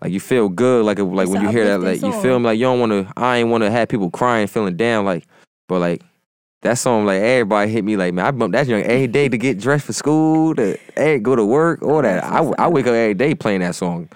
like 0.00 0.12
you 0.12 0.20
feel 0.20 0.48
good. 0.48 0.84
Like 0.84 0.98
like 0.98 1.24
It's 1.24 1.32
when 1.32 1.42
you 1.42 1.48
hear 1.48 1.64
that, 1.64 1.80
like 1.80 1.96
uplifting 1.96 2.12
you 2.12 2.22
feel 2.22 2.38
me. 2.38 2.46
Like 2.46 2.58
you 2.58 2.64
don't 2.64 2.80
want 2.80 2.92
to. 2.92 3.12
I 3.16 3.38
ain't 3.38 3.48
want 3.48 3.64
to 3.64 3.70
have 3.70 3.88
people 3.88 4.10
crying, 4.10 4.46
feeling 4.46 4.76
down. 4.76 5.04
Like, 5.04 5.24
but 5.68 5.80
like 5.80 6.02
that 6.62 6.74
song, 6.78 7.06
like 7.06 7.20
everybody 7.22 7.70
hit 7.70 7.84
me. 7.84 7.96
Like 7.96 8.14
man, 8.14 8.26
I 8.26 8.30
bump 8.30 8.52
that 8.52 8.66
young 8.66 8.82
every 8.82 9.06
day 9.06 9.28
to 9.28 9.38
get 9.38 9.58
dressed 9.58 9.86
for 9.86 9.92
school, 9.92 10.54
to 10.56 10.78
hey, 10.96 11.18
go 11.18 11.34
to 11.36 11.44
work, 11.44 11.82
all 11.82 12.02
that. 12.02 12.24
I 12.24 12.38
I 12.58 12.68
wake 12.68 12.86
up 12.86 12.94
every 12.94 13.14
day 13.14 13.34
playing 13.34 13.60
that 13.60 13.74
song. 13.74 14.08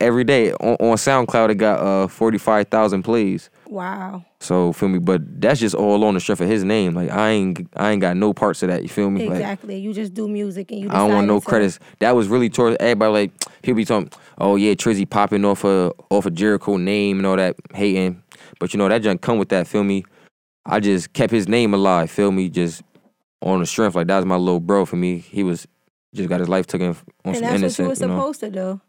Every 0.00 0.24
day 0.24 0.52
on, 0.52 0.76
on 0.80 0.96
SoundCloud, 0.96 1.50
it 1.50 1.54
got 1.56 1.80
uh 1.80 2.08
forty 2.08 2.38
five 2.38 2.68
thousand 2.68 3.02
plays. 3.02 3.50
Wow. 3.72 4.24
So 4.40 4.72
feel 4.74 4.90
me, 4.90 4.98
but 4.98 5.40
that's 5.40 5.58
just 5.58 5.74
all 5.74 6.04
on 6.04 6.12
the 6.12 6.20
strength 6.20 6.42
of 6.42 6.48
his 6.48 6.62
name. 6.62 6.92
Like 6.94 7.10
I 7.10 7.30
ain't, 7.30 7.68
I 7.74 7.92
ain't 7.92 8.02
got 8.02 8.16
no 8.18 8.34
parts 8.34 8.62
of 8.62 8.68
that. 8.68 8.82
You 8.82 8.88
feel 8.90 9.10
me? 9.10 9.22
Like, 9.26 9.36
Exactly. 9.38 9.78
you 9.78 9.94
just 9.94 10.12
do 10.12 10.28
music 10.28 10.70
and 10.72 10.80
you. 10.82 10.90
I 10.90 10.98
don't 10.98 11.12
want 11.12 11.26
no 11.26 11.40
credits. 11.40 11.78
That 12.00 12.14
was 12.14 12.28
really 12.28 12.50
towards 12.50 12.76
everybody. 12.80 13.12
Like 13.12 13.32
people 13.62 13.76
be 13.76 13.86
talking, 13.86 14.10
oh 14.36 14.56
yeah, 14.56 14.74
Trizzy 14.74 15.08
popping 15.08 15.44
off 15.46 15.64
a 15.64 15.90
off 16.10 16.26
a 16.26 16.30
Jericho 16.30 16.76
name 16.76 17.16
and 17.18 17.26
all 17.26 17.36
that 17.36 17.56
hating. 17.72 18.22
But 18.60 18.74
you 18.74 18.78
know 18.78 18.88
that 18.90 18.98
junk 19.02 19.22
come 19.22 19.38
with 19.38 19.48
that. 19.48 19.66
Feel 19.66 19.84
me? 19.84 20.04
I 20.66 20.78
just 20.78 21.14
kept 21.14 21.32
his 21.32 21.48
name 21.48 21.72
alive. 21.72 22.10
Feel 22.10 22.30
me? 22.30 22.50
Just 22.50 22.82
on 23.40 23.60
the 23.60 23.66
strength. 23.66 23.94
Like 23.96 24.06
that 24.08 24.16
was 24.16 24.26
my 24.26 24.36
little 24.36 24.60
bro 24.60 24.84
for 24.84 24.96
me. 24.96 25.16
He 25.18 25.42
was 25.42 25.66
just 26.14 26.28
got 26.28 26.40
his 26.40 26.48
life 26.50 26.66
taken 26.66 26.88
on 26.88 26.96
And 27.24 27.36
some 27.36 27.42
that's 27.42 27.42
what 27.42 27.48
you 27.50 27.54
innocent. 27.56 27.88
were 27.88 27.94
You 27.94 28.08
know? 28.08 28.18
supposed 28.20 28.40
to 28.40 28.50
do. 28.50 28.80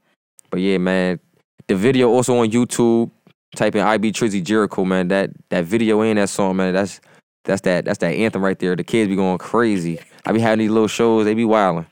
But 0.50 0.60
yeah, 0.60 0.78
man, 0.78 1.22
the 1.68 1.76
video 1.76 2.10
also 2.10 2.38
on 2.38 2.52
YouTube. 2.52 3.10
Type 3.56 3.76
in 3.76 3.82
IB 3.82 4.12
Trizzy 4.12 4.44
Jericho, 4.44 4.84
man. 4.84 5.10
That 5.10 5.30
that 5.50 5.66
video 5.66 6.02
and 6.02 6.18
that 6.18 6.30
song, 6.30 6.56
man. 6.56 6.74
That's 6.74 7.00
that's 7.44 7.62
that 7.62 7.86
that's 7.86 8.00
that 8.00 8.14
anthem 8.16 8.44
right 8.44 8.58
there. 8.58 8.76
The 8.76 8.84
kids 8.84 9.10
be 9.10 9.16
going 9.16 9.38
crazy. 9.38 10.00
I 10.26 10.32
be 10.32 10.40
having 10.40 10.60
these 10.60 10.72
little 10.72 10.88
shows. 10.88 11.26
They 11.26 11.34
be 11.36 11.46
wilding, 11.46 11.86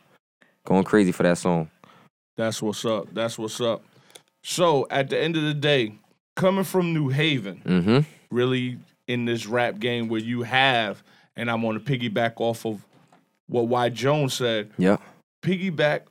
going 0.65 0.83
crazy 0.83 1.11
for 1.11 1.23
that 1.23 1.37
song. 1.37 1.69
That's 2.37 2.61
what's 2.61 2.83
up. 2.85 3.13
That's 3.13 3.37
what's 3.37 3.61
up. 3.61 3.83
So 4.43 4.87
at 4.89 5.09
the 5.09 5.19
end 5.21 5.37
of 5.37 5.43
the 5.43 5.53
day, 5.53 5.93
coming 6.35 6.63
from 6.63 6.93
New 6.93 7.09
Haven, 7.09 7.61
Mm-hmm. 7.65 7.99
really 8.35 8.79
in 9.07 9.25
this 9.25 9.45
rap 9.45 9.77
game 9.79 10.07
where 10.07 10.21
you 10.21 10.41
have, 10.43 11.03
and 11.35 11.51
I'm 11.51 11.61
going 11.61 11.77
to 11.79 11.83
piggyback 11.83 12.33
off 12.37 12.65
of 12.65 12.83
what 13.47 13.67
Y 13.67 13.89
Jones 13.89 14.33
said. 14.33 14.71
Yeah. 14.79 14.97
Piggyback. 15.43 16.03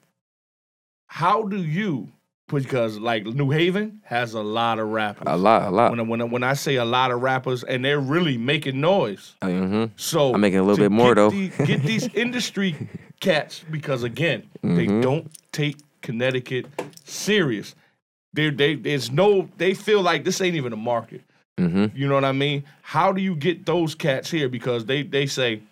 How 1.07 1.43
do 1.43 1.57
you? 1.57 2.09
Because 2.51 2.99
like 2.99 3.25
New 3.27 3.51
Haven 3.51 4.01
has 4.05 4.35
a 4.35 4.41
lot 4.43 4.79
of 4.79 4.89
rappers. 4.89 5.25
A 5.27 5.37
lot, 5.37 5.69
a 5.69 5.71
lot. 5.71 5.91
When 5.91 6.01
I, 6.01 6.03
when 6.03 6.21
I, 6.21 6.25
when 6.25 6.43
I 6.43 6.55
say 6.55 6.77
a 6.77 6.85
lot 6.85 7.11
of 7.11 7.21
rappers, 7.23 7.63
and 7.65 7.85
they're 7.85 8.01
really 8.01 8.37
making 8.39 8.81
noise. 8.81 9.35
Mm-hmm. 9.43 9.93
So 9.97 10.35
I'm 10.35 10.41
making 10.41 10.59
a 10.59 10.63
little 10.63 10.83
bit 10.83 10.91
more, 10.93 11.15
get 11.15 11.57
though. 11.59 11.65
get 11.65 11.83
these 11.83 12.09
industry 12.15 12.77
cats 13.21 13.65
because 13.71 14.03
again, 14.03 14.49
they 14.63 14.87
Mhm. 14.87 15.03
don't 15.03 15.31
take 15.53 15.77
Connecticut 16.03 16.67
serious. 17.05 17.75
They 18.33 18.51
they 18.51 18.75
there's 18.77 19.11
no 19.11 19.49
they 19.59 19.75
feel 19.75 20.03
like 20.03 20.25
this 20.25 20.41
ain't 20.41 20.57
even 20.57 20.73
a 20.73 20.77
market. 20.77 21.23
Mm-hmm. 21.59 21.97
You 21.97 22.09
know 22.09 22.15
what 22.15 22.25
I 22.25 22.33
mean? 22.33 22.65
How 22.83 23.13
do 23.13 23.21
you 23.21 23.37
get 23.37 23.67
those 23.67 23.95
cats 23.95 24.31
here? 24.31 24.49
Because 24.49 24.87
they 24.87 25.03
they 25.03 25.27
say 25.27 25.63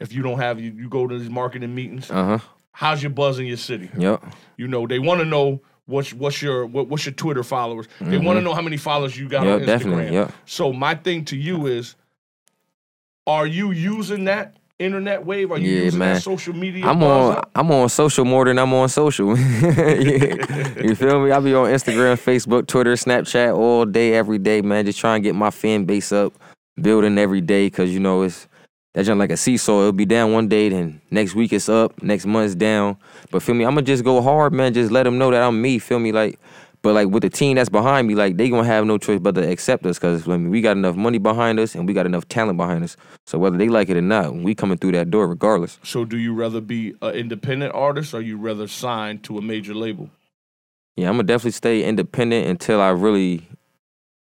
if 0.00 0.12
you 0.12 0.22
don't 0.22 0.38
have 0.38 0.60
you, 0.60 0.70
you 0.72 0.88
go 0.88 1.06
to 1.06 1.18
these 1.18 1.30
marketing 1.30 1.74
meetings. 1.74 2.10
Uh 2.10 2.24
huh. 2.24 2.38
How's 2.72 3.02
your 3.02 3.10
buzz 3.10 3.38
in 3.38 3.46
your 3.46 3.56
city? 3.56 3.90
Yep. 3.96 4.24
You 4.56 4.68
know, 4.68 4.86
they 4.86 4.98
want 4.98 5.20
to 5.20 5.24
know 5.26 5.60
what's 5.88 6.12
what's 6.12 6.40
your 6.40 6.66
what, 6.66 6.88
what's 6.88 7.04
your 7.06 7.14
Twitter 7.14 7.42
followers. 7.42 7.86
They 8.00 8.18
want 8.18 8.38
to 8.38 8.42
know 8.42 8.54
how 8.54 8.62
many 8.62 8.76
followers 8.76 9.18
you 9.18 9.28
got 9.28 9.46
on 9.46 9.46
Instagram. 9.46 9.56
Mm-hmm. 9.58 9.66
definitely, 9.66 10.14
yep. 10.14 10.32
So 10.46 10.72
my 10.72 10.94
thing 10.94 11.24
to 11.26 11.36
you 11.36 11.66
is, 11.66 11.96
are 13.26 13.46
you 13.46 13.72
using 13.72 14.24
that 14.24 14.56
internet 14.78 15.24
wave? 15.24 15.50
Are 15.50 15.58
you 15.58 15.70
Yeah, 15.70 15.84
using 15.84 15.98
man. 15.98 16.14
that 16.14 16.22
social 16.22 16.54
media? 16.54 16.86
I'm 16.86 17.02
on? 17.02 17.42
I'm 17.54 17.70
on 17.72 17.88
social 17.88 18.24
more 18.24 18.44
than 18.44 18.58
I'm 18.58 18.72
on 18.74 18.88
social. 18.88 19.36
you 19.38 20.94
feel 20.94 21.24
me? 21.24 21.32
I 21.32 21.40
be 21.40 21.54
on 21.54 21.68
Instagram, 21.68 22.16
Facebook, 22.16 22.66
Twitter, 22.66 22.92
Snapchat 22.94 23.56
all 23.56 23.84
day, 23.84 24.14
every 24.14 24.38
day, 24.38 24.60
man. 24.62 24.84
Just 24.86 24.98
trying 25.00 25.22
to 25.22 25.28
get 25.28 25.34
my 25.34 25.50
fan 25.50 25.84
base 25.84 26.12
up, 26.12 26.34
building 26.80 27.18
every 27.18 27.40
day, 27.40 27.68
cause 27.70 27.90
you 27.90 27.98
know 28.00 28.22
it's 28.22 28.46
that's 28.94 29.06
just 29.06 29.18
like 29.18 29.30
a 29.30 29.36
seesaw. 29.36 29.80
It'll 29.80 29.92
be 29.92 30.06
down 30.06 30.32
one 30.32 30.48
day, 30.48 30.68
then 30.68 31.00
next 31.10 31.34
week 31.34 31.52
it's 31.52 31.68
up, 31.68 32.02
next 32.02 32.26
month 32.26 32.46
it's 32.46 32.54
down. 32.54 32.96
But 33.30 33.42
feel 33.42 33.54
me, 33.54 33.64
I'ma 33.64 33.82
just 33.82 34.04
go 34.04 34.20
hard, 34.22 34.52
man. 34.52 34.74
Just 34.74 34.90
let 34.90 35.04
them 35.04 35.18
know 35.18 35.30
that 35.30 35.42
I'm 35.42 35.60
me. 35.60 35.78
Feel 35.78 35.98
me, 35.98 36.12
like. 36.12 36.38
But 36.80 36.94
like 36.94 37.08
with 37.08 37.22
the 37.22 37.28
team 37.28 37.56
that's 37.56 37.68
behind 37.68 38.06
me, 38.06 38.14
like 38.14 38.36
they 38.36 38.48
gonna 38.48 38.64
have 38.64 38.86
no 38.86 38.98
choice 38.98 39.18
but 39.18 39.34
to 39.34 39.40
accept 39.50 39.84
us, 39.84 39.98
cause 39.98 40.28
I 40.28 40.36
mean, 40.36 40.48
we 40.48 40.60
got 40.60 40.76
enough 40.76 40.94
money 40.94 41.18
behind 41.18 41.58
us 41.58 41.74
and 41.74 41.88
we 41.88 41.92
got 41.92 42.06
enough 42.06 42.28
talent 42.28 42.56
behind 42.56 42.84
us. 42.84 42.96
So 43.26 43.36
whether 43.36 43.58
they 43.58 43.68
like 43.68 43.88
it 43.88 43.96
or 43.96 44.00
not, 44.00 44.32
we 44.36 44.54
coming 44.54 44.78
through 44.78 44.92
that 44.92 45.10
door 45.10 45.26
regardless. 45.26 45.80
So 45.82 46.04
do 46.04 46.16
you 46.16 46.32
rather 46.34 46.60
be 46.60 46.94
an 47.02 47.14
independent 47.14 47.74
artist 47.74 48.14
or 48.14 48.20
you 48.20 48.36
rather 48.36 48.68
sign 48.68 49.18
to 49.22 49.38
a 49.38 49.42
major 49.42 49.74
label? 49.74 50.08
Yeah, 50.96 51.08
I'm 51.08 51.14
gonna 51.14 51.24
definitely 51.24 51.50
stay 51.50 51.82
independent 51.82 52.46
until 52.46 52.80
I 52.80 52.90
really 52.90 53.48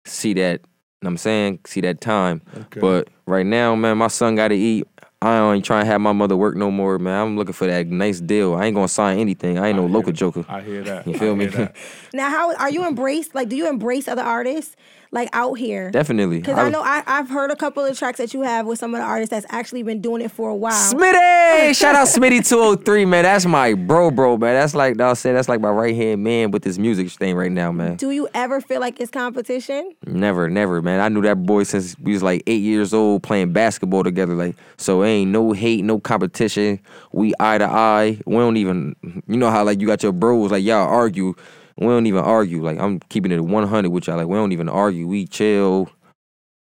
see 0.05 0.35
that. 0.35 0.61
Know 1.03 1.09
what 1.09 1.13
I'm 1.13 1.17
saying 1.19 1.61
see 1.67 1.81
that 1.83 2.01
time. 2.01 2.43
Okay. 2.57 2.81
But 2.81 3.09
right 3.27 3.47
now, 3.47 3.75
man, 3.75 3.99
my 3.99 4.09
son 4.09 4.35
got 4.37 4.49
to 4.49 4.55
eat. 4.55 4.87
I 5.21 5.55
ain't 5.55 5.65
trying 5.65 5.85
to 5.85 5.87
have 5.87 6.01
my 6.01 6.13
mother 6.13 6.37
work 6.37 6.57
no 6.57 6.71
more, 6.71 6.99
man. 6.99 7.21
I'm 7.21 7.37
looking 7.37 7.53
for 7.53 7.69
that 7.69 7.87
nice 7.87 8.21
deal. 8.21 8.55
I 8.55 8.65
ain't 8.67 8.75
gonna 8.75 8.89
sign 8.89 9.21
anything. 9.21 9.57
I 9.57 9.69
ain't 9.69 9.77
no 9.77 9.87
hear 9.87 9.93
local 9.93 10.13
that. 10.13 10.19
joker. 10.19 10.45
I 10.49 10.63
hear 10.63 10.83
that. 10.83 11.07
You 11.07 11.17
feel 11.17 11.33
I 11.33 11.37
me? 11.37 11.69
Now, 12.13 12.29
how 12.31 12.55
are 12.57 12.71
you 12.71 12.87
embraced? 12.87 13.33
Like, 13.35 13.49
do 13.49 13.55
you 13.55 13.69
embrace 13.69 14.09
other 14.09 14.23
artists 14.23 14.75
like 15.13 15.29
out 15.35 15.59
here? 15.59 15.91
Definitely. 15.91 16.39
Because 16.39 16.59
I, 16.59 16.71
know 16.71 16.81
I, 16.81 17.03
I've 17.07 17.29
heard 17.29 17.51
a 17.51 17.57
couple 17.57 17.85
of 17.85 17.97
tracks 17.97 18.17
that 18.19 18.33
you 18.33 18.41
have 18.43 18.67
with 18.67 18.79
some 18.79 18.95
of 18.95 19.01
the 19.01 19.07
artists 19.07 19.31
that's 19.31 19.47
actually 19.51 19.83
been 19.83 20.01
doing 20.01 20.23
it 20.23 20.33
for 20.33 20.49
a 20.49 20.55
while. 20.55 20.73
Smitty! 20.73 21.77
Shout 21.77 21.95
out 21.95 22.09
Smitty 22.09 22.49
203, 22.49 23.05
man. 23.05 23.25
That's 23.25 23.45
my 23.45 23.75
bro, 23.75 24.11
bro, 24.11 24.39
man. 24.39 24.55
That's 24.55 24.75
like 24.75 24.99
I 24.99 25.13
said, 25.13 25.37
that's 25.37 25.51
like 25.51 25.61
my 25.61 25.71
right 25.71 25.95
hand 25.95 26.25
man 26.25 26.51
with 26.51 26.63
this 26.63 26.79
music 26.79 27.11
thing 27.11 27.37
right 27.37 27.53
now, 27.53 27.71
man. 27.71 27.97
Do 27.97 28.11
you 28.11 28.27
ever 28.33 28.63
feel 28.63 28.81
like 28.81 29.01
it's 29.01 29.11
competition? 29.11 29.95
Never, 30.07 30.49
never, 30.49 30.81
man. 30.81 31.01
I 31.01 31.11
knew 31.11 31.21
that 31.23 31.45
boy 31.45 31.65
since 31.65 31.97
we 31.99 32.15
was 32.15 32.23
like 32.23 32.43
eight 32.47 32.63
years 32.63 32.95
old 32.95 33.23
playing 33.23 33.53
basketball 33.53 34.03
together. 34.05 34.35
Like, 34.35 34.57
so 34.79 35.05
ain't 35.05 35.31
no 35.31 35.53
hate, 35.53 35.85
no 35.85 36.01
competition. 36.01 36.81
We 37.13 37.35
eye 37.39 37.59
to 37.59 37.67
eye. 37.67 38.19
We 38.25 38.37
don't 38.37 38.57
even, 38.57 38.97
you 39.03 39.37
know 39.37 39.51
how 39.51 39.63
like 39.63 39.81
you 39.81 39.87
got 39.87 40.03
your 40.03 40.13
bros, 40.13 40.51
like 40.51 40.65
y'all 40.65 40.89
argue. 40.89 41.35
We 41.85 41.93
don't 41.93 42.07
even 42.07 42.21
argue. 42.23 42.63
Like 42.63 42.79
I'm 42.79 43.01
keeping 43.09 43.33
it 43.33 43.41
100 43.41 43.91
with 43.91 44.07
y'all. 44.07 44.17
Like 44.17 44.27
we 44.27 44.35
don't 44.37 44.53
even 44.53 44.69
argue. 44.69 45.07
We 45.07 45.27
chill. 45.27 45.89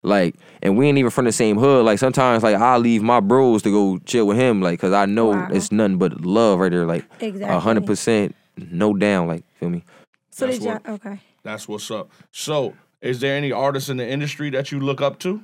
Like, 0.04 0.36
and 0.62 0.78
we 0.78 0.88
ain't 0.88 1.00
even 1.00 1.10
from 1.10 1.26
the 1.26 1.32
same 1.32 1.58
hood. 1.58 1.84
Like 1.84 1.98
sometimes, 1.98 2.44
like 2.44 2.56
I 2.56 2.78
leave 2.78 3.02
my 3.02 3.20
bros 3.20 3.64
to 3.64 3.72
go 3.72 3.98
chill 4.06 4.28
with 4.28 4.38
him, 4.38 4.62
like, 4.62 4.80
cause 4.80 4.94
I 4.94 5.06
know 5.08 5.30
Wow. 5.30 5.48
it's 5.52 5.72
nothing 5.72 5.98
but 5.98 6.22
love 6.22 6.60
right 6.60 6.72
there. 6.72 6.86
Like, 6.86 7.06
Exactly. 7.20 7.60
hundred 7.60 7.88
percent, 7.88 8.36
no 8.72 8.94
down. 8.94 9.28
Like, 9.28 9.44
feel 9.60 9.70
me? 9.70 9.84
So 10.30 10.46
That's 10.46 10.60
did 10.60 10.66
y'all? 10.66 10.80
Okay. 10.96 11.20
That's 11.42 11.68
what's 11.68 11.90
up. 11.90 12.12
So, 12.32 12.76
is 13.02 13.20
there 13.20 13.36
any 13.36 13.52
artists 13.52 13.90
in 13.90 13.98
the 13.98 14.08
industry 14.08 14.52
that 14.52 14.72
you 14.72 14.80
look 14.80 15.02
up 15.02 15.18
to? 15.20 15.42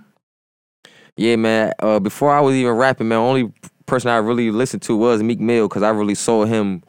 Yeah, 1.17 1.37
man. 1.37 1.73
Uh, 1.79 1.99
before 1.99 2.31
I 2.31 2.39
was 2.39 2.55
even 2.55 2.73
rapping, 2.73 3.07
man, 3.07 3.17
only 3.17 3.51
person 3.87 4.09
I 4.11 4.17
really 4.17 4.51
listened 4.51 4.83
to 4.83 4.95
was 4.95 5.23
Meek 5.23 5.39
Mill 5.39 5.67
because 5.67 5.81
I 5.83 5.89
really 5.89 6.15
saw 6.15 6.45
him 6.45 6.83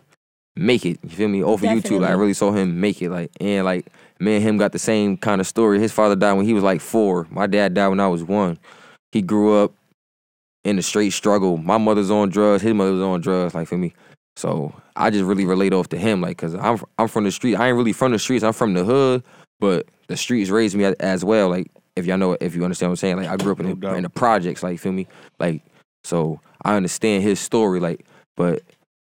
make 0.57 0.85
it. 0.85 0.99
You 1.03 1.11
feel 1.11 1.29
me? 1.29 1.43
Over 1.43 1.67
YouTube, 1.67 1.83
Definitely. 1.83 2.07
I 2.07 2.13
really 2.13 2.35
saw 2.35 2.53
him 2.53 2.81
make 2.81 3.03
it. 3.03 3.11
Like, 3.11 3.31
and 3.41 3.65
like, 3.65 3.87
me 4.21 4.37
and 4.37 4.43
him 4.43 4.57
got 4.57 4.73
the 4.73 4.79
same 4.79 5.17
kind 5.17 5.41
of 5.41 5.47
story. 5.47 5.81
His 5.81 5.93
father 5.93 6.17
died 6.17 6.35
when 6.35 6.47
he 6.47 6.55
was 6.55 6.63
like 6.63 6.81
four. 6.81 7.27
My 7.31 7.47
dad 7.47 7.75
died 7.75 7.89
when 7.89 8.01
I 8.01 8.09
was 8.09 8.23
one. 8.23 8.59
He 9.11 9.23
grew 9.23 9.63
up 9.63 9.73
in 10.65 10.77
the 10.77 10.83
straight 10.83 11.11
struggle. 11.13 11.57
My 11.57 11.79
mother's 11.79 12.11
on 12.11 12.29
drugs. 12.29 12.63
His 12.63 12.75
mother 12.75 12.93
was 12.93 13.03
on 13.03 13.21
drugs. 13.21 13.55
Like, 13.55 13.69
for 13.69 13.77
me. 13.77 13.95
So 14.37 14.75
I 14.97 15.11
just 15.11 15.25
really 15.25 15.45
relate 15.45 15.73
off 15.73 15.89
to 15.91 15.99
him, 15.99 16.21
like, 16.21 16.39
cause 16.39 16.55
I'm 16.55 16.83
I'm 16.99 17.09
from 17.09 17.25
the 17.25 17.31
street. 17.31 17.57
I 17.57 17.69
ain't 17.69 17.77
really 17.77 17.93
from 17.93 18.13
the 18.13 18.19
streets. 18.19 18.43
I'm 18.43 18.55
from 18.55 18.73
the 18.73 18.85
hood, 18.85 19.23
but 19.61 19.87
the 20.09 20.17
streets 20.17 20.51
raised 20.51 20.75
me 20.75 20.85
as 20.85 21.25
well. 21.25 21.51
Like, 21.51 21.71
if 21.97 22.07
y'all 22.07 22.17
know, 22.17 22.37
if 22.41 22.55
you 22.55 22.65
understand 22.65 22.91
what 22.91 22.93
I'm 22.93 22.97
saying, 22.97 23.17
like, 23.17 23.29
I 23.29 23.37
grew 23.37 23.53
up 23.53 23.61
in 23.61 23.79
the, 23.79 23.95
in 23.95 24.03
the 24.05 24.11
projects. 24.11 24.63
Like, 24.63 24.79
feel 24.79 24.93
me? 24.93 25.07
Like, 25.39 25.63
so 26.05 26.41
I 26.65 26.77
understand 26.77 27.23
his 27.23 27.41
story. 27.41 27.79
Like, 27.79 28.07
but 28.37 28.63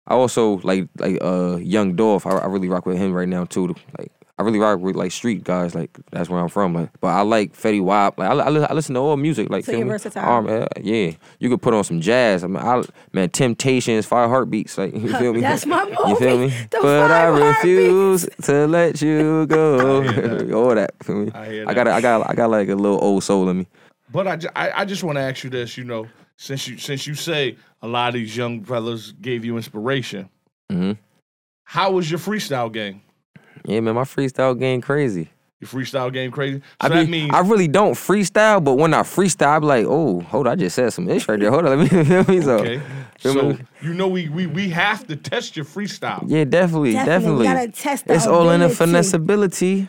I 0.07 0.15
also 0.15 0.59
like 0.63 0.89
like 0.99 1.19
uh 1.21 1.57
Young 1.57 1.95
Dolph. 1.97 2.27
I, 2.27 2.31
I 2.33 2.47
really 2.47 2.69
rock 2.69 2.87
with 2.87 2.99
him 2.99 3.13
right 3.13 3.29
now 3.29 3.45
too. 3.45 3.75
Like, 3.99 4.13
I 4.39 4.43
really 4.43 4.59
rock 4.59 4.81
with 4.81 4.95
like 4.97 5.13
street 5.13 5.45
guys. 5.45 5.75
Like, 5.75 5.91
that's 6.11 6.29
where 6.29 6.39
I'm 6.39 6.49
from. 6.51 6.75
Like, 6.75 6.91
but 7.01 7.09
I 7.09 7.23
like 7.23 7.55
Fetty 7.55 7.83
Wap. 7.83 8.19
Like, 8.19 8.29
I, 8.29 8.35
I, 8.35 8.49
li- 8.51 8.67
I 8.69 8.75
listen 8.75 8.95
to 8.95 9.01
all 9.01 9.17
music. 9.17 9.49
Like, 9.49 9.65
So 9.65 9.73
feel 9.73 9.79
you're 9.79 9.87
me? 9.87 9.93
versatile. 9.93 10.31
Um, 10.31 10.47
uh, 10.47 10.67
yeah, 10.81 11.13
you 11.41 11.49
could 11.49 11.63
put 11.63 11.73
on 11.73 11.83
some 11.85 12.03
jazz. 12.03 12.45
I 12.45 12.47
mean, 12.49 12.59
I, 12.59 12.83
man, 13.15 13.31
Temptations, 13.31 14.05
Five 14.05 14.29
Heartbeats. 14.29 14.77
Like, 14.77 14.93
you 14.95 15.09
feel 15.17 15.33
me? 15.33 15.41
That's 15.41 15.65
my 15.65 15.83
You 16.07 16.17
feel 16.17 16.39
me? 16.39 16.49
The 16.71 16.79
but 16.83 17.11
I 17.11 17.31
Five 17.31 17.35
Heartbeats. 17.41 17.65
refuse 17.65 18.29
to 18.43 18.67
let 18.67 19.01
you 19.01 19.47
go. 19.49 20.03
I 20.03 20.13
hear 20.13 20.29
that. 20.39 20.53
All 20.53 20.75
that. 20.75 20.93
Feel 21.03 21.17
me? 21.17 21.33
I 21.35 21.47
hear 21.47 21.65
I 21.69 21.73
got, 21.75 21.89
I 21.89 22.01
got, 22.03 22.31
I 22.31 22.35
got 22.35 22.51
like 22.51 22.69
a 22.69 22.75
little 22.75 23.03
old 23.03 23.25
soul 23.25 23.49
in 23.49 23.61
me. 23.61 23.67
But 24.13 24.29
I, 24.29 24.37
ju- 24.37 24.49
I, 24.55 24.83
I 24.83 24.85
just 24.85 25.03
want 25.03 25.17
to 25.17 25.23
ask 25.23 25.45
you 25.45 25.51
this. 25.51 25.79
You 25.79 25.85
know, 25.85 26.07
since 26.37 26.67
you 26.69 26.77
since 26.79 27.07
you 27.07 27.15
say 27.15 27.57
a 27.83 27.89
lot 27.89 28.09
of 28.09 28.15
these 28.15 28.37
young 28.37 28.61
brothers 28.61 29.13
gave 29.13 29.45
you 29.45 29.57
inspiration, 29.57 30.29
hmm 30.71 30.93
how 31.65 31.91
was 31.91 32.09
your 32.09 32.21
freestyle 32.21 32.73
game? 32.73 33.03
Yeah, 33.65 33.81
man, 33.81 33.97
my 33.97 34.03
freestyle 34.03 34.57
game 34.59 34.81
crazy. 34.81 35.31
Your 35.59 35.69
freestyle 35.69 36.13
game 36.13 36.31
crazy. 36.31 36.59
So 36.59 36.63
I 36.83 36.89
that 36.91 37.05
be, 37.07 37.11
means 37.11 37.33
I 37.35 37.41
really 37.41 37.67
don't 37.67 37.95
freestyle, 37.95 38.63
but 38.63 38.75
when 38.75 38.95
I 38.95 39.01
freestyle, 39.01 39.49
I 39.49 39.59
be 39.59 39.67
like, 39.67 39.87
oh, 39.89 40.21
hold 40.21 40.47
on, 40.47 40.53
I 40.53 40.57
just 40.57 40.77
said 40.77 40.93
some 40.93 41.09
ish 41.09 41.27
right 41.27 41.41
there. 41.41 41.51
Hold 41.51 41.67
on, 41.67 41.79
let 41.79 41.93
me 41.93 42.05
feel 42.05 42.25
me. 42.25 42.41
So, 42.43 42.59
okay. 42.59 42.81
So 43.19 43.53
me? 43.53 43.59
you 43.83 43.95
know 43.95 44.07
we, 44.07 44.29
we 44.29 44.47
we 44.47 44.69
have 44.69 45.07
to 45.09 45.17
test 45.17 45.57
your 45.57 45.65
freestyle. 45.65 46.23
yeah, 46.29 46.45
definitely, 46.45 46.93
Definitely. 46.93 47.47
definitely. 47.47 47.47
Gotta 47.47 47.69
test 47.73 48.07
the 48.07 48.15
it's 48.15 48.27
all 48.27 48.51
in 48.51 48.61
the 48.61 48.67
ability. 48.67 48.75
finesse 48.77 49.13
ability. 49.15 49.89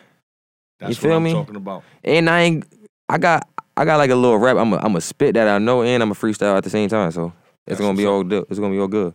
That's 0.79 0.97
feel 0.97 1.09
what 1.11 1.15
I'm 1.17 1.23
me? 1.23 1.33
talking 1.33 1.55
about. 1.57 1.83
And 2.03 2.29
I 2.29 2.41
ain't, 2.41 2.65
I 3.09 3.17
got, 3.17 3.47
I 3.77 3.85
got 3.85 3.97
like 3.97 4.09
a 4.09 4.15
little 4.15 4.39
rap. 4.39 4.57
I'm 4.57 4.73
a, 4.73 4.77
I'm 4.77 4.95
a 4.95 5.01
spit 5.01 5.35
that 5.35 5.47
I 5.47 5.59
know, 5.59 5.83
and 5.83 6.01
I'm 6.01 6.11
a 6.11 6.15
freestyle 6.15 6.57
at 6.57 6.63
the 6.63 6.69
same 6.69 6.89
time. 6.89 7.11
So 7.11 7.27
it's 7.67 7.77
That's 7.77 7.81
gonna 7.81 7.97
be 7.97 8.07
all 8.07 8.23
good. 8.23 8.45
It's 8.49 8.59
gonna 8.59 8.73
be 8.73 8.79
all 8.79 8.87
good. 8.87 9.13